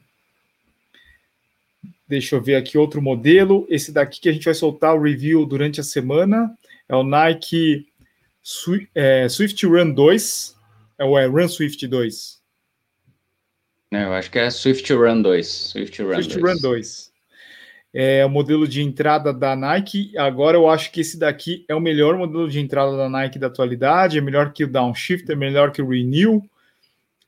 [2.07, 3.67] Deixa eu ver aqui outro modelo.
[3.71, 6.55] Esse daqui que a gente vai soltar o review durante a semana
[6.89, 7.87] é o Nike
[8.43, 10.55] Swift, é, Swift Run 2.
[10.99, 12.43] É o é, Run Swift 2.
[13.93, 15.47] É, eu acho que é Swift Run 2.
[15.47, 16.43] Swift Run Swift 2.
[16.43, 17.14] Run 2.
[17.97, 20.17] É o modelo de entrada da Nike.
[20.19, 23.47] Agora eu acho que esse daqui é o melhor modelo de entrada da Nike da
[23.47, 24.19] atualidade.
[24.19, 26.43] É melhor que o Downshift, é melhor que o Renew.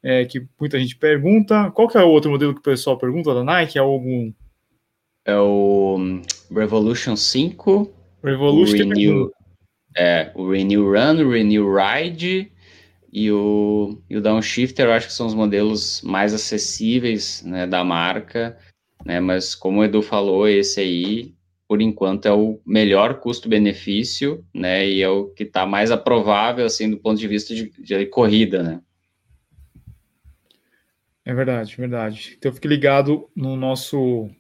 [0.02, 1.70] É, que muita gente pergunta.
[1.70, 3.78] Qual que é o outro modelo que o pessoal pergunta da Nike?
[3.78, 4.32] É algum
[5.26, 7.92] é o hum, Revolution 5,
[8.22, 9.32] Revolution o Renew,
[9.96, 12.52] é, o Renew Run, o Renew Ride
[13.12, 17.82] e o, e o Downshifter, eu acho que são os modelos mais acessíveis né, da
[17.82, 18.56] marca,
[19.06, 21.34] né, mas como o Edu falou, esse aí,
[21.68, 26.90] por enquanto, é o melhor custo-benefício, né, e é o que está mais aprovável, assim,
[26.90, 28.80] do ponto de vista de, de corrida, né.
[31.24, 32.36] É verdade, verdade.
[32.38, 34.30] Então fique ligado no nosso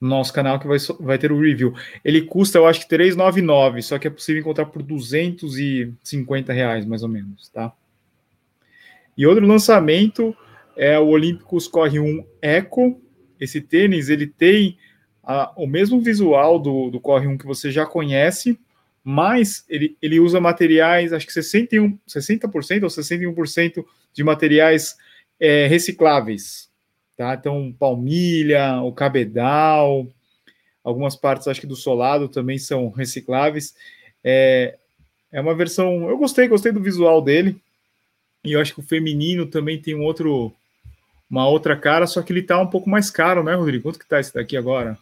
[0.00, 1.74] no nosso canal que vai, vai ter o review.
[2.04, 7.02] Ele custa, eu acho que 399, só que é possível encontrar por 250 reais, mais
[7.02, 7.72] ou menos, tá?
[9.16, 10.36] E outro lançamento
[10.76, 13.00] é o Olímpicos Corre 1 Eco.
[13.40, 14.78] Esse tênis, ele tem
[15.22, 18.58] a, o mesmo visual do, do Corre 1 que você já conhece,
[19.02, 24.96] mas ele, ele usa materiais, acho que 61, 60% ou 61% de materiais
[25.38, 26.66] é, recicláveis,
[27.16, 27.34] Tá?
[27.34, 30.06] Então, palmilha, o cabedal,
[30.84, 33.74] algumas partes, acho que do solado também são recicláveis.
[34.22, 34.76] É,
[35.32, 36.10] é uma versão.
[36.10, 37.56] Eu gostei, gostei do visual dele.
[38.44, 40.52] E eu acho que o feminino também tem um outro,
[41.30, 43.82] uma outra cara, só que ele tá um pouco mais caro, né, Rodrigo?
[43.84, 44.96] Quanto que tá esse daqui agora?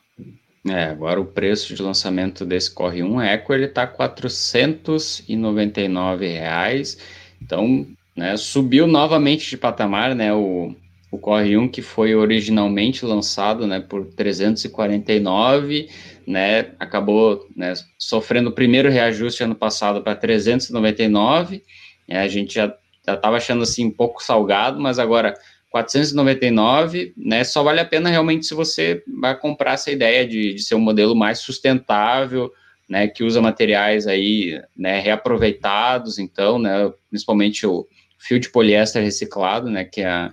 [0.66, 6.96] É, agora o preço de lançamento desse Corre 1 Eco, ele tá 499 reais.
[7.40, 10.74] Então, né, subiu novamente de patamar, né, o,
[11.10, 15.90] o Corre 1 que foi originalmente lançado, né, por 349,
[16.26, 21.62] né, acabou, né, sofrendo o primeiro reajuste ano passado para 399,
[22.08, 22.74] né, a gente já
[23.06, 25.34] estava achando assim um pouco salgado, mas agora
[25.74, 30.62] 499, né, só vale a pena realmente se você vai comprar essa ideia de, de
[30.62, 32.52] ser um modelo mais sustentável,
[32.88, 37.88] né, que usa materiais aí, né, reaproveitados, então, né, principalmente o
[38.20, 40.32] fio de poliéster reciclado, né, que a,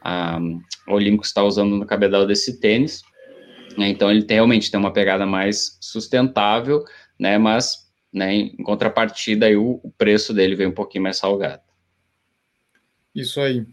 [0.00, 0.38] a,
[0.88, 3.02] Olímpicos está usando no cabedal desse tênis.
[3.76, 6.82] Né, então ele tem, realmente tem uma pegada mais sustentável,
[7.18, 7.38] né?
[7.38, 11.62] Mas né, em contrapartida aí, o, o preço dele vem um pouquinho mais salgado.
[13.14, 13.64] Isso aí.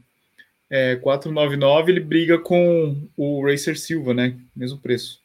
[0.69, 4.37] É, 499 ele briga com o Racer Silva, né?
[4.55, 5.21] Mesmo preço.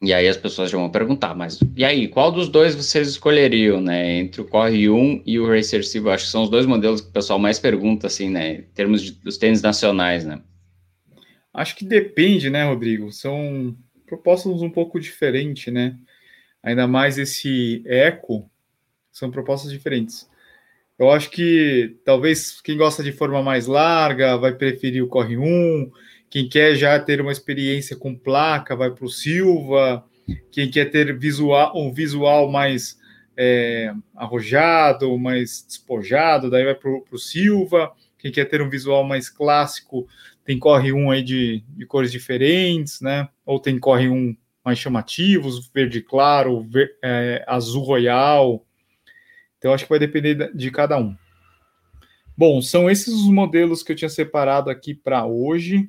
[0.00, 3.80] E aí as pessoas já vão perguntar, mas e aí, qual dos dois vocês escolheriam,
[3.80, 4.18] né?
[4.18, 6.14] Entre o Corre 1 e o Racer Silva?
[6.14, 8.58] Acho que são os dois modelos que o pessoal mais pergunta, assim, né?
[8.58, 10.40] Em termos de, dos tênis nacionais, né?
[11.52, 13.10] Acho que depende, né, Rodrigo?
[13.10, 13.76] São
[14.06, 15.96] propostas um pouco diferentes, né?
[16.62, 18.48] Ainda mais esse Eco,
[19.10, 20.27] são propostas diferentes.
[20.98, 25.90] Eu acho que talvez quem gosta de forma mais larga vai preferir o Corre 1,
[26.30, 30.04] quem quer já ter uma experiência com placa vai para o Silva.
[30.50, 32.98] Quem quer ter visual, um visual mais
[33.36, 37.92] é, arrojado, mais despojado, daí vai para o Silva.
[38.18, 40.06] Quem quer ter um visual mais clássico,
[40.44, 43.28] tem corre um aí de, de cores diferentes, né?
[43.46, 48.66] Ou tem corre um mais chamativos, verde claro, ver, é, azul royal.
[49.58, 51.14] Então acho que vai depender de cada um.
[52.36, 55.88] Bom, são esses os modelos que eu tinha separado aqui para hoje.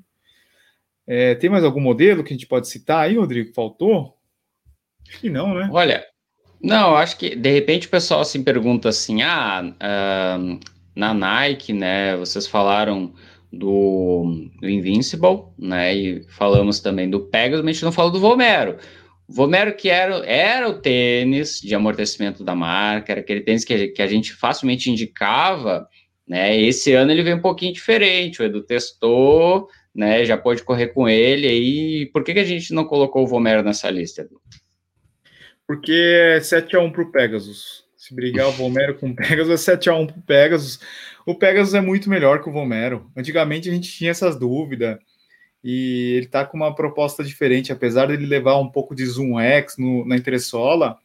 [1.05, 3.53] É, tem mais algum modelo que a gente pode citar aí, Rodrigo?
[3.53, 4.15] Faltou?
[5.07, 5.69] Acho que não, né?
[5.71, 6.05] Olha,
[6.61, 10.59] não, acho que de repente o pessoal se pergunta assim: ah, uh,
[10.95, 12.17] na Nike, né?
[12.17, 13.13] Vocês falaram
[13.51, 15.95] do, do, Invincible, né?
[15.95, 18.77] E falamos também do Pegasus, mas a gente não falou do Vomero.
[19.31, 24.01] Vomero que era, era o tênis de amortecimento da marca, era aquele tênis que, que
[24.01, 25.87] a gente facilmente indicava,
[26.27, 26.59] né?
[26.59, 30.25] Esse ano ele veio um pouquinho diferente, o Edu testou, né?
[30.25, 32.05] Já pode correr com ele aí.
[32.07, 34.41] Por que, que a gente não colocou o Vomero nessa lista, Edu?
[35.67, 37.83] Porque é 7x1 para o Pegasus.
[37.95, 40.79] Se brigar o Vomero com o Pegasus, é 7x1 para o Pegasus.
[41.23, 43.11] O Pegasus é muito melhor que o Vomero.
[43.15, 44.97] Antigamente a gente tinha essas dúvidas.
[45.63, 49.77] E ele está com uma proposta diferente, apesar dele levar um pouco de zoom X
[49.77, 50.97] no, na entressola,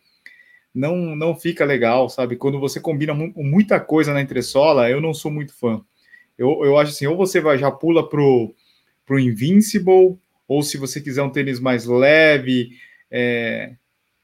[0.75, 2.37] não, não fica legal, sabe?
[2.37, 5.81] Quando você combina mu muita coisa na entressola, eu não sou muito fã.
[6.37, 8.55] Eu, eu acho assim, ou você vai já pula pro,
[9.07, 12.71] pro Invincible, ou se você quiser um tênis mais leve,
[13.11, 13.73] é,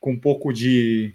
[0.00, 1.14] com um pouco de,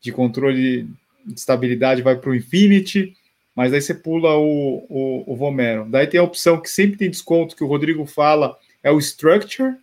[0.00, 0.86] de controle
[1.26, 3.16] de estabilidade, vai para o Infinity,
[3.54, 5.86] mas aí você pula o, o, o, Vomero.
[5.88, 9.74] Daí tem a opção que sempre tem desconto, que o Rodrigo fala, é o Structure,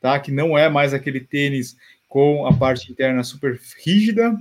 [0.00, 0.18] tá?
[0.18, 1.76] que não é mais aquele tênis
[2.08, 4.36] com a parte interna super rígida,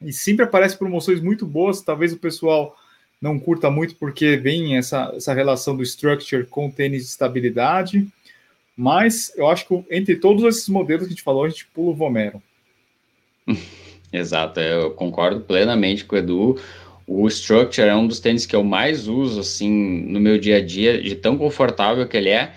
[0.00, 2.76] e sempre aparece promoções muito boas, talvez o pessoal
[3.20, 8.06] não curta muito porque vem essa, essa relação do Structure com o tênis de estabilidade,
[8.76, 11.90] mas eu acho que entre todos esses modelos que a gente falou, a gente pula
[11.90, 12.42] o Vomero.
[14.12, 16.60] Exato, eu concordo plenamente com o Edu.
[17.06, 19.70] O Structure é um dos tênis que eu mais uso assim
[20.06, 22.52] no meu dia a dia, de tão confortável que ele é.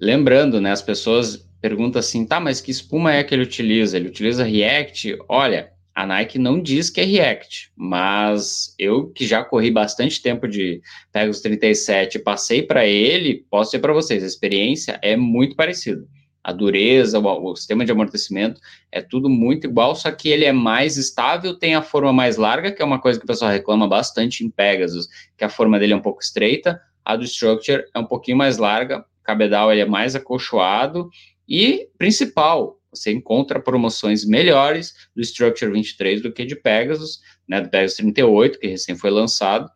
[0.00, 3.96] Lembrando, né, as pessoas perguntam assim, tá, mas que espuma é que ele utiliza?
[3.96, 5.16] Ele utiliza React?
[5.28, 10.48] Olha, a Nike não diz que é React, mas eu que já corri bastante tempo
[10.48, 10.82] de
[11.12, 16.04] Pegasus 37 e passei para ele, posso dizer para vocês, a experiência é muito parecida
[16.44, 18.60] a dureza, o, o, sistema de amortecimento,
[18.92, 22.70] é tudo muito igual, só que ele é mais estável, tem a forma mais larga,
[22.70, 25.94] que é uma coisa que o pessoal reclama bastante em Pegasus, que a forma dele
[25.94, 29.80] é um pouco estreita, a do Structure é um pouquinho mais larga, o cabedal ele
[29.80, 31.08] é mais acolchoado,
[31.48, 37.70] e, principal, você encontra promoções melhores do Structure 23 do que de Pegasus, né, do
[37.70, 39.70] Pegasus 38, que recém foi lançado,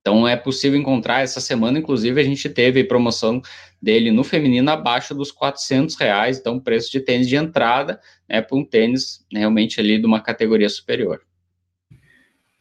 [0.00, 3.42] então é possível encontrar essa semana, inclusive a gente teve promoção
[3.80, 8.56] dele no feminino abaixo dos 400 reais, então preço de tênis de entrada, né, para
[8.56, 11.22] um tênis realmente ali de uma categoria superior.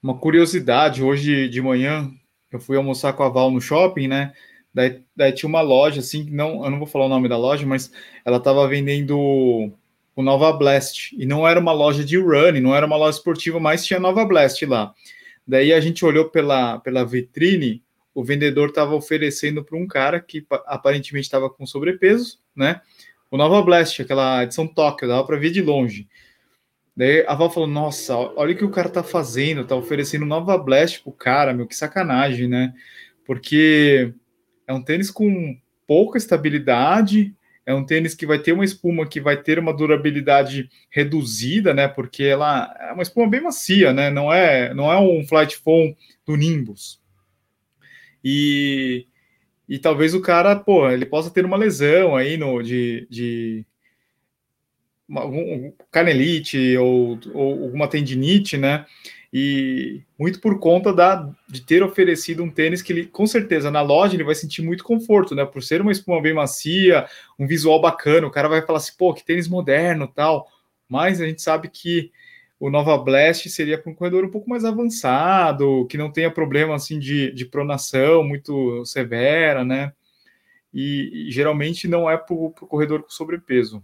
[0.02, 2.10] Uma curiosidade, hoje de manhã
[2.52, 4.34] eu fui almoçar com a Val no shopping, né?
[4.74, 7.66] Daí, daí tinha uma loja assim, não, eu não vou falar o nome da loja,
[7.66, 7.92] mas
[8.24, 9.18] ela estava vendendo
[10.16, 13.60] o Nova Blast e não era uma loja de running, não era uma loja esportiva,
[13.60, 14.94] mas tinha Nova Blast lá.
[15.50, 17.84] Daí a gente olhou pela, pela vitrine,
[18.14, 22.82] o vendedor estava oferecendo para um cara que aparentemente estava com sobrepeso, né?
[23.32, 26.08] O Nova Blast, aquela edição Tóquio, dava para ver de longe.
[26.96, 30.56] Daí a Val falou: Nossa, olha o que o cara tá fazendo, tá oferecendo Nova
[30.56, 32.72] Blast pro cara, meu, que sacanagem, né?
[33.26, 34.14] Porque
[34.68, 37.36] é um tênis com pouca estabilidade,
[37.70, 41.88] é um tênis que vai ter uma espuma que vai ter uma durabilidade reduzida, né?
[41.88, 44.10] Porque ela é uma espuma bem macia, né?
[44.10, 45.96] Não é, não é um flight foam
[46.26, 47.00] do Nimbus.
[48.24, 49.06] E,
[49.68, 53.64] e talvez o cara, pô, ele possa ter uma lesão aí no de, de
[55.08, 58.84] uma, um canelite ou, ou alguma tendinite, né?
[59.32, 63.82] E muito por conta da, de ter oferecido um tênis que ele, com certeza, na
[63.82, 65.46] loja ele vai sentir muito conforto, né?
[65.46, 67.08] Por ser uma espuma bem macia,
[67.38, 70.48] um visual bacana, o cara vai falar assim, pô, que tênis moderno tal.
[70.88, 72.12] Mas a gente sabe que
[72.60, 76.76] o Nova Blast seria para um corredor um pouco mais avançado, que não tenha problema
[76.76, 79.94] assim de, de pronação muito severa, né?
[80.74, 83.84] E, e geralmente não é para o corredor com sobrepeso.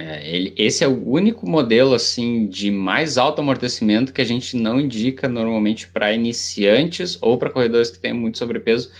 [0.00, 4.56] É, ele, esse é o único modelo assim de mais alto amortecimento que a gente
[4.56, 8.90] não indica normalmente para iniciantes ou para corredores que têm muito sobrepeso,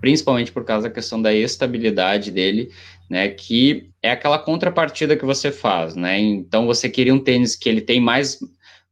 [0.00, 2.72] principalmente por causa da questão da estabilidade dele,
[3.08, 3.28] né?
[3.28, 6.18] Que é aquela contrapartida que você faz, né?
[6.18, 8.40] Então você queria um tênis que ele tem mais,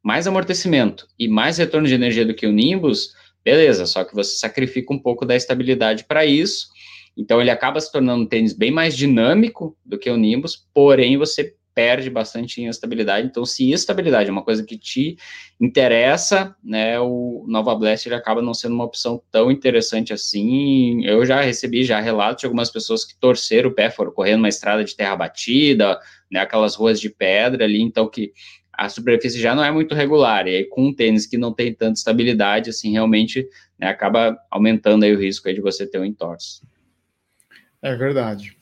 [0.05, 3.12] mais amortecimento e mais retorno de energia do que o Nimbus,
[3.45, 6.68] beleza, só que você sacrifica um pouco da estabilidade para isso
[7.16, 11.16] então ele acaba se tornando um tênis bem mais dinâmico do que o Nimbus, porém
[11.16, 13.26] você perde bastante em estabilidade.
[13.26, 15.16] Então, se estabilidade é uma coisa que te
[15.60, 21.04] interessa, né, o Nova Blast ele acaba não sendo uma opção tão interessante assim.
[21.04, 24.48] Eu já recebi já relatos de algumas pessoas que torceram o pé, foram correndo uma
[24.48, 25.98] estrada de terra batida,
[26.30, 28.32] né, aquelas ruas de pedra ali, então que
[28.72, 31.72] a superfície já não é muito regular, e aí com um tênis que não tem
[31.72, 33.48] tanta estabilidade, assim, realmente
[33.78, 36.60] né, acaba aumentando aí o risco aí de você ter um entorse.
[37.85, 38.57] É verdade.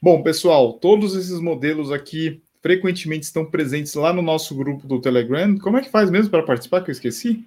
[0.00, 5.58] Bom, pessoal, todos esses modelos aqui frequentemente estão presentes lá no nosso grupo do Telegram.
[5.58, 7.44] Como é que faz mesmo para participar, que eu esqueci?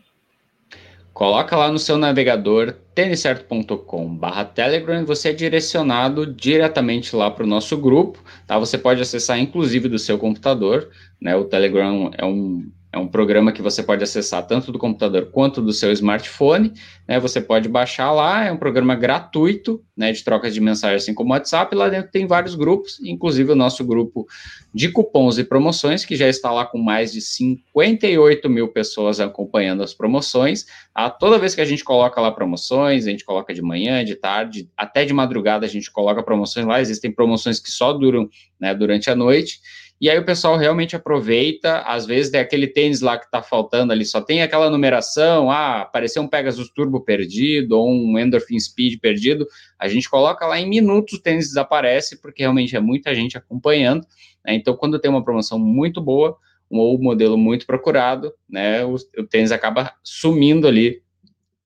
[1.12, 7.76] Coloca lá no seu navegador têniscerto.com/barra Telegram, você é direcionado diretamente lá para o nosso
[7.76, 8.60] grupo, tá?
[8.60, 11.36] Você pode acessar inclusive do seu computador, né?
[11.36, 15.62] O Telegram é um é um programa que você pode acessar tanto do computador quanto
[15.62, 16.72] do seu smartphone.
[17.06, 17.20] Né?
[17.20, 21.32] Você pode baixar lá, é um programa gratuito né, de troca de mensagens, assim como
[21.32, 21.76] o WhatsApp.
[21.76, 24.26] Lá dentro tem vários grupos, inclusive o nosso grupo
[24.74, 29.84] de cupons e promoções, que já está lá com mais de 58 mil pessoas acompanhando
[29.84, 30.66] as promoções.
[30.94, 31.10] Tá?
[31.10, 34.70] Toda vez que a gente coloca lá promoções, a gente coloca de manhã, de tarde,
[34.78, 36.80] até de madrugada a gente coloca promoções lá.
[36.80, 39.60] Existem promoções que só duram né, durante a noite.
[40.00, 43.94] E aí o pessoal realmente aproveita, às vezes é aquele tênis lá que está faltando
[43.94, 49.00] ali, só tem aquela numeração, ah, apareceu um Pegasus Turbo perdido, ou um Endorphin Speed
[49.00, 49.48] perdido,
[49.80, 54.06] a gente coloca lá em minutos o tênis desaparece, porque realmente é muita gente acompanhando,
[54.46, 54.54] né?
[54.54, 56.38] então quando tem uma promoção muito boa,
[56.70, 61.02] ou um modelo muito procurado, né, o, o tênis acaba sumindo ali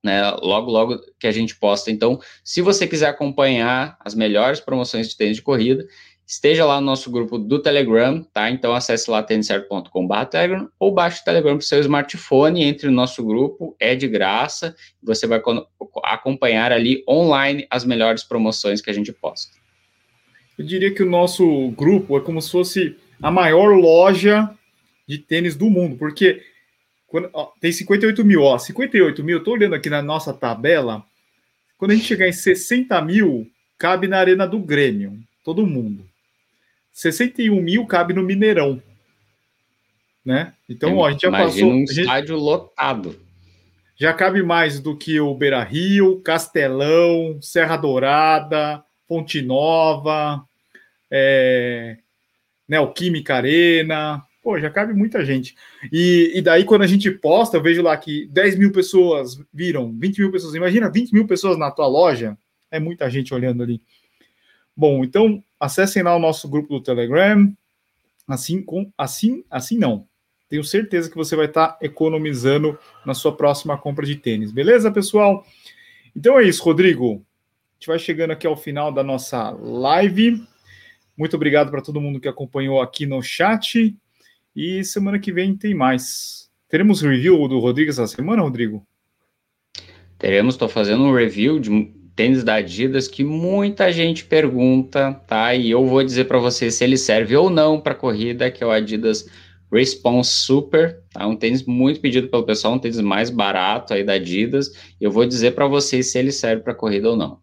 [0.03, 1.91] né, logo, logo que a gente posta.
[1.91, 5.85] Então, se você quiser acompanhar as melhores promoções de tênis de corrida,
[6.29, 8.51] esteja lá no nosso grupo do Telegram, tá?
[8.51, 12.93] Então acesse lá têniscerto.com.br Telegram ou baixe o Telegram para o seu smartphone, entre no
[12.93, 15.41] nosso grupo, é de graça, você vai
[16.03, 19.57] acompanhar ali online as melhores promoções que a gente posta.
[20.55, 24.51] Eu diria que o nosso grupo é como se fosse a maior loja
[25.07, 26.43] de tênis do mundo, porque
[27.07, 31.03] quando, ó, tem 58 mil, ó, 58 mil, estou olhando aqui na nossa tabela,
[31.75, 33.49] quando a gente chegar em 60 mil,
[33.79, 36.08] cabe na arena do Grêmio, todo mundo.
[36.99, 38.81] 61 mil cabe no Mineirão.
[40.25, 40.53] Né?
[40.67, 41.71] Então, ó, a gente já passou.
[41.71, 43.19] um estádio gente, lotado.
[43.95, 50.43] Já cabe mais do que o Beira Rio, Castelão, Serra Dourada, Ponte Nova,
[51.09, 51.97] é,
[52.67, 54.21] Neoquímica Arena.
[54.43, 55.55] Pô, já cabe muita gente.
[55.93, 59.97] E, e daí, quando a gente posta, eu vejo lá que 10 mil pessoas viram,
[59.97, 60.53] 20 mil pessoas.
[60.53, 62.37] Imagina 20 mil pessoas na tua loja.
[62.69, 63.81] É muita gente olhando ali.
[64.79, 67.53] Bom, então acessem lá o nosso grupo do Telegram.
[68.25, 70.07] Assim, com, assim, assim não.
[70.47, 74.53] Tenho certeza que você vai estar economizando na sua próxima compra de tênis.
[74.53, 75.45] Beleza, pessoal?
[76.15, 77.15] Então é isso, Rodrigo.
[77.15, 80.41] A gente vai chegando aqui ao final da nossa live.
[81.17, 83.93] Muito obrigado para todo mundo que acompanhou aqui no chat.
[84.55, 86.49] E semana que vem tem mais.
[86.69, 88.87] Teremos review do Rodrigo essa semana, Rodrigo?
[90.17, 95.55] Teremos, estou fazendo um review de tênis da Adidas que muita gente pergunta, tá?
[95.55, 98.67] E eu vou dizer para você se ele serve ou não para corrida, que é
[98.67, 99.25] o Adidas
[99.71, 101.25] Response Super, tá?
[101.25, 104.69] Um tênis muito pedido pelo pessoal, um tênis mais barato aí da Adidas.
[104.99, 107.39] Eu vou dizer para vocês se ele serve para corrida ou não.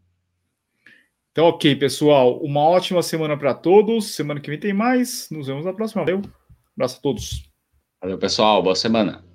[1.33, 2.39] Então, ok, pessoal.
[2.43, 4.15] Uma ótima semana para todos.
[4.15, 5.29] Semana que vem tem mais.
[5.31, 6.03] Nos vemos na próxima.
[6.05, 6.19] Valeu.
[6.19, 6.23] Um
[6.77, 7.51] abraço a todos.
[8.03, 8.63] Valeu, pessoal.
[8.63, 9.26] Boa semana.